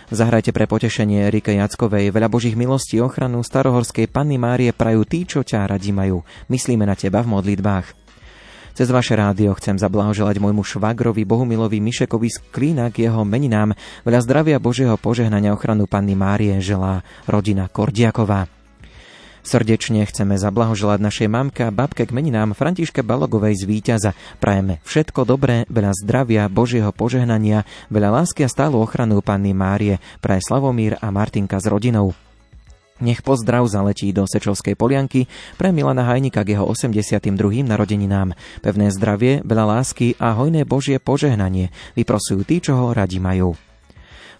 [0.05, 2.13] Zahrajte pre potešenie Rike Jackovej.
[2.13, 6.21] Veľa božích milostí ochranu starohorskej Panny Márie prajú tí, čo ťa radi majú.
[6.45, 8.05] Myslíme na teba v modlitbách.
[8.77, 13.73] Cez vaše rádio chcem zablahoželať môjmu švagrovi Bohumilovi Mišekovi z Klína k jeho meninám.
[14.05, 18.54] Veľa zdravia Božieho požehnania ochranu Panny Márie želá rodina Kordiaková.
[19.45, 24.11] Srdečne chceme zablahoželať našej mamke a babke k meninám Františke Balogovej z Víťaza.
[24.41, 27.61] Prajeme všetko dobré, veľa zdravia, Božieho požehnania,
[27.93, 30.01] veľa lásky a stálu ochranu Panny Márie.
[30.17, 32.17] Praje Slavomír a Martinka s rodinou.
[32.97, 35.29] Nech pozdrav zaletí do Sečovskej polianky
[35.61, 37.29] pre Milana Hajnika k jeho 82.
[37.61, 38.33] narodeninám.
[38.65, 43.53] Pevné zdravie, veľa lásky a hojné Božie požehnanie vyprosujú tí, čo ho radi majú.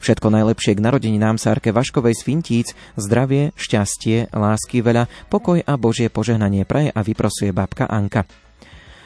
[0.06, 6.14] Všetko najlepšie k narodeninám Sárke Vaškovej z Fintíc, zdravie, šťastie, lásky veľa, pokoj a Božie
[6.14, 8.30] požehnanie praje a vyprosuje babka Anka.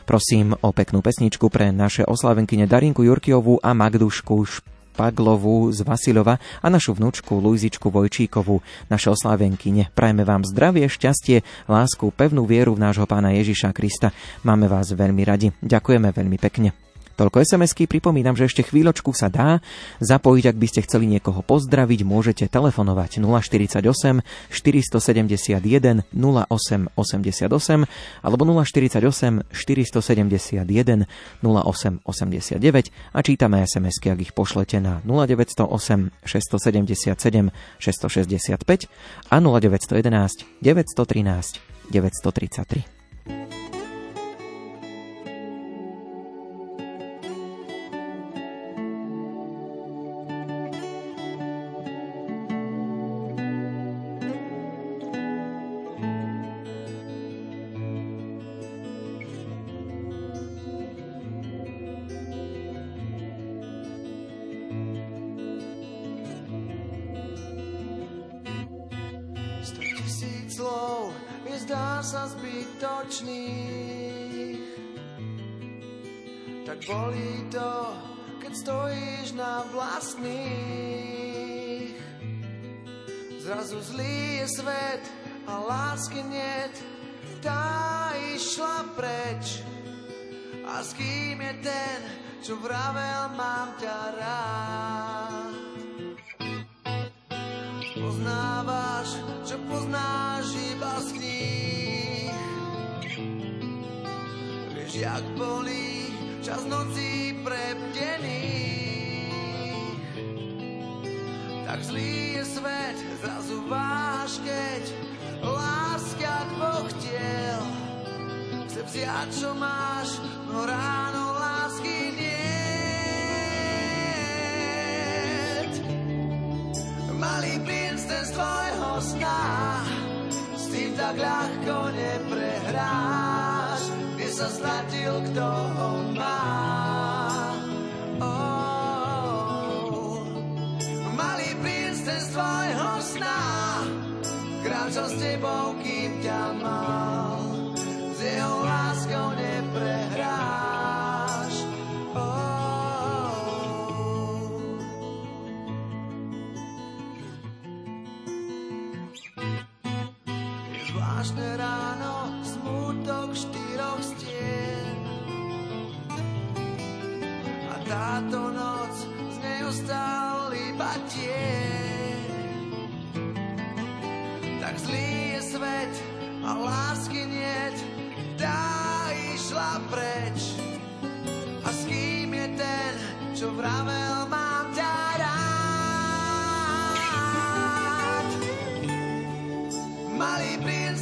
[0.04, 6.68] Prosím o peknú pesničku pre naše oslavenkyne Darinku Jurkiovú a Magdušku Špaglovú z Vasilova a
[6.68, 8.60] našu vnúčku Luizičku Vojčíkovú,
[8.92, 9.96] naše oslávenkyne.
[9.96, 14.12] Prajeme vám zdravie, šťastie, lásku, pevnú vieru v nášho pána Ježiša Krista.
[14.44, 15.48] Máme vás veľmi radi.
[15.64, 16.89] Ďakujeme veľmi pekne.
[17.20, 19.60] Toľko SMS-ky, pripomínam, že ešte chvíľočku sa dá
[20.00, 29.52] zapojiť, ak by ste chceli niekoho pozdraviť, môžete telefonovať 048 471 08 88 alebo 048
[29.52, 31.12] 471
[31.44, 37.52] 08 89 a čítame SMS-ky, ak ich pošlete na 0908 677
[37.84, 38.88] 665
[39.28, 41.60] a 0911 913
[41.92, 43.69] 933.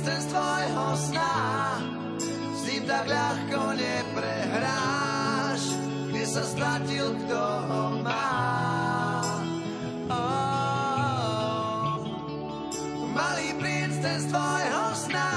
[0.07, 1.35] sen z tvojho sna
[2.63, 5.75] si tak ľahko neprehráš,
[6.07, 8.39] kde sa stratil, kto ho má.
[10.07, 12.07] Oh.
[13.11, 15.31] Malý princ, ten z tvojho sna,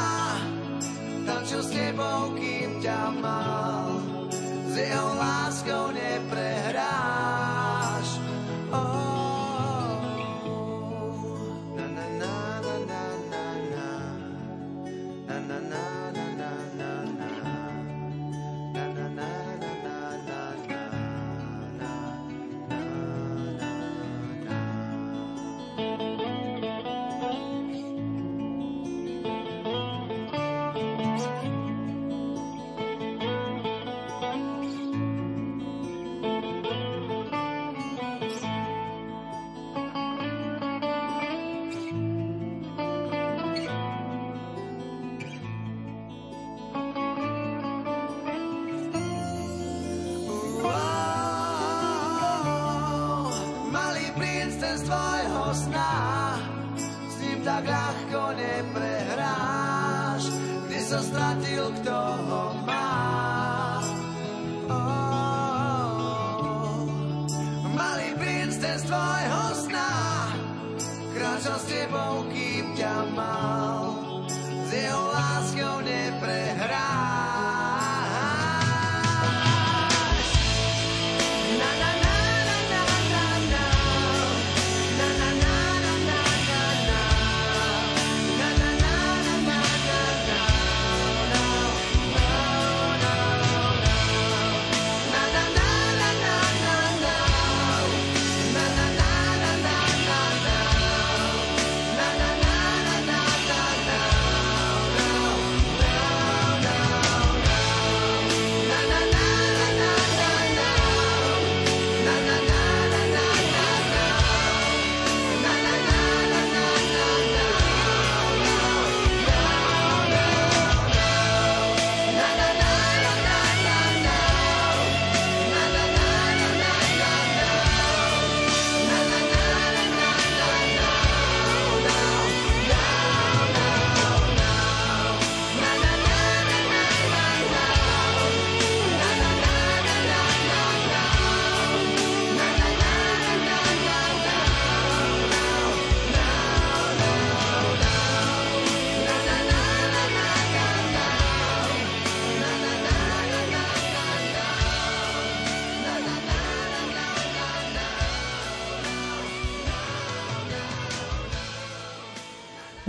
[1.26, 3.98] tančil s tebou, kým ťa mal,
[4.70, 6.49] s jeho láskou neprehráš.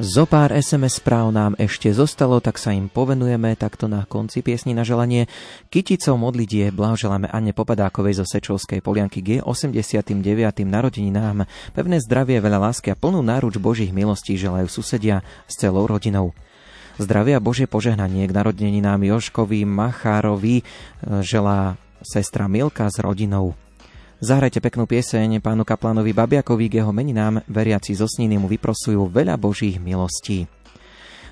[0.02, 4.74] Zo pár SMS správ nám ešte zostalo, tak sa im povenujeme takto na konci piesni
[4.74, 5.30] na želanie.
[5.70, 10.18] Kyticou modlitie blahoželáme Anne Popadákovej zo Sečovskej Polianky G 89.
[10.66, 11.46] narodeninám.
[11.78, 16.34] Pevné zdravie, veľa lásky a plnú náruč Božích milostí želajú susedia s celou rodinou.
[16.98, 20.64] Zdravia Božie požehnanie k narodeninám Joškovi Machárovi e,
[21.22, 23.54] želá sestra Milka s rodinou.
[24.22, 29.34] Zahrajte peknú pieseň pánu kaplánovi Babiakovi k jeho meninám, veriaci zo Sniny mu vyprosujú veľa
[29.34, 30.46] božích milostí.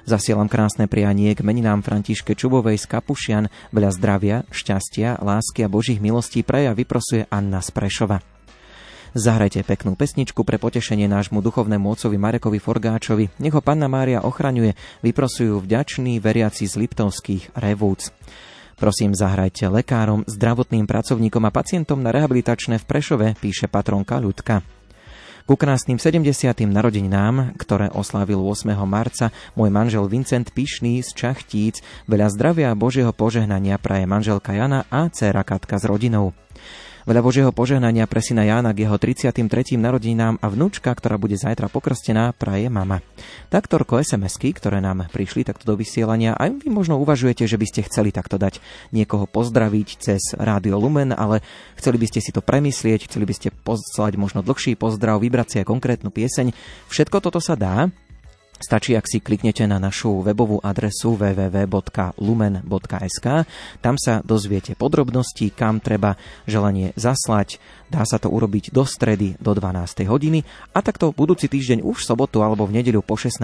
[0.09, 6.01] Zasielam krásne prianie k meninám Františke Čubovej z Kapušian, veľa zdravia, šťastia, lásky a božích
[6.01, 8.25] milostí preja vyprosuje Anna z Prešova.
[9.13, 13.29] Zahrajte peknú pesničku pre potešenie nášmu duchovnému otcovi Marekovi Forgáčovi.
[13.37, 14.73] Nech ho Panna Mária ochraňuje,
[15.05, 18.09] vyprosujú vďační veriaci z Liptovských Revúc.
[18.79, 24.63] Prosím, zahrajte lekárom, zdravotným pracovníkom a pacientom na rehabilitačné v Prešove, píše patronka Ľudka.
[25.43, 26.23] Ku krásnym 70.
[26.63, 28.71] narodeninám, ktoré oslávil 8.
[28.87, 34.87] marca, môj manžel Vincent Pišný z Čachtíc, veľa zdravia a Božieho požehnania praje manželka Jana
[34.87, 36.31] a dcera Katka s rodinou.
[37.07, 39.79] Veľa Božieho požehnania pre syna Jána k jeho 33.
[39.79, 42.99] narodinám a vnúčka, ktorá bude zajtra pokrstená, praje mama.
[43.47, 47.87] Taktorko SMS-ky, ktoré nám prišli takto do vysielania, aj vy možno uvažujete, že by ste
[47.87, 48.59] chceli takto dať
[48.91, 51.39] niekoho pozdraviť cez Rádio Lumen, ale
[51.79, 55.55] chceli by ste si to premyslieť, chceli by ste poslať možno dlhší pozdrav, vybrať si
[55.63, 56.51] aj konkrétnu pieseň.
[56.91, 57.87] Všetko toto sa dá,
[58.59, 63.27] Stačí, ak si kliknete na našu webovú adresu www.lumen.sk.
[63.79, 67.55] Tam sa dozviete podrobnosti, kam treba želanie zaslať,
[67.89, 70.05] Dá sa to urobiť do stredy do 12.
[70.05, 70.45] hodiny
[70.77, 73.41] a takto budúci týždeň už v sobotu alebo v nedeľu po 16.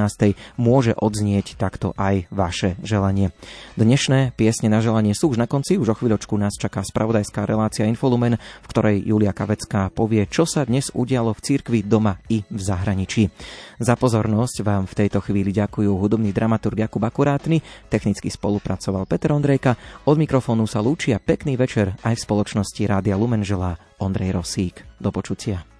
[0.61, 3.33] môže odznieť takto aj vaše želanie.
[3.73, 7.89] Dnešné piesne na želanie sú už na konci, už o chvíľočku nás čaká spravodajská relácia
[7.89, 12.59] Infolumen, v ktorej Julia Kavecká povie, čo sa dnes udialo v cirkvi doma i v
[12.61, 13.33] zahraničí.
[13.81, 17.61] Za pozornosť vám v tejto chvíli ďakujú hudobný dramaturg Jakub Akurátny,
[17.93, 19.77] technicky spolupracoval Peter Ondrejka,
[20.09, 24.81] od mikrofónu sa lúčia pekný večer aj v spoločnosti Rádia Lumen želá Ondrej Rosík.
[24.97, 25.74] Do počutia.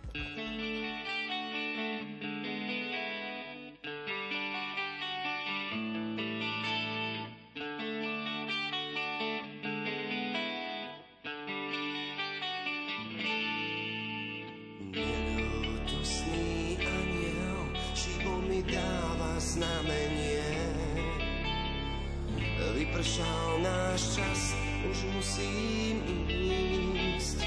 [23.06, 27.38] Vypršal náš čas, už musím ísť.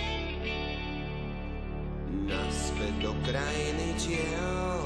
[2.30, 4.78] Naspäť do krajiny tiel,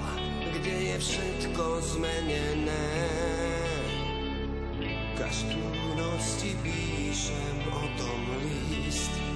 [0.56, 2.88] kde je všetko zmenené.
[5.20, 5.60] Každú
[5.92, 9.31] noc ti píšem o tom list.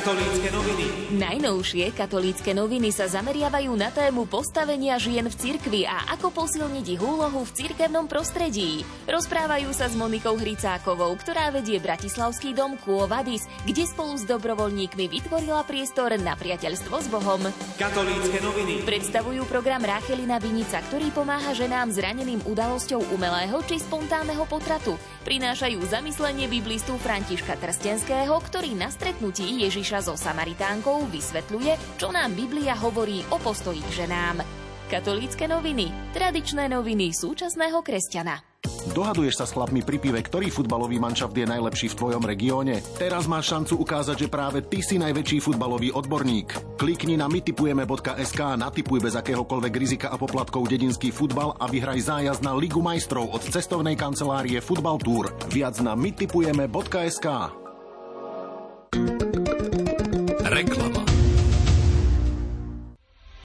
[0.00, 0.84] Katolícke noviny.
[1.20, 7.02] Najnovšie katolícke noviny sa zameriavajú na tému postavenia žien v cirkvi a ako posilniť ich
[7.04, 8.80] úlohu v cirkevnom prostredí.
[9.04, 15.04] Rozprávajú sa s Monikou Hricákovou, ktorá vedie Bratislavský dom Quo Vadis, kde spolu s dobrovoľníkmi
[15.10, 17.42] vytvorila priestor na priateľstvo s Bohom.
[17.76, 18.84] Katolícke noviny.
[18.88, 24.96] Predstavujú program Ráchelina Vinica, ktorý pomáha ženám zraneným udalosťou umelého či spontánneho potratu.
[25.28, 32.72] Prinášajú zamyslenie biblistu Františka Trstenského, ktorý na stretnutí Ježiša so Samaritánkou vysvetľuje, čo nám Biblia
[32.78, 34.40] hovorí o postoji k ženám.
[34.90, 36.10] Katolícke noviny.
[36.10, 38.50] Tradičné noviny súčasného kresťana.
[38.96, 42.80] Dohaduješ sa s chlapmi pri pive, ktorý futbalový manšaft je najlepší v tvojom regióne?
[42.96, 46.80] Teraz máš šancu ukázať, že práve ty si najväčší futbalový odborník.
[46.80, 52.56] Klikni na mytipujeme.sk natipuj bez akéhokoľvek rizika a poplatkov dedinský futbal a vyhraj zájazd na
[52.56, 55.32] Ligu majstrov od cestovnej kancelárie Futbal Tour.
[55.52, 57.28] Viac na mytipujeme.sk.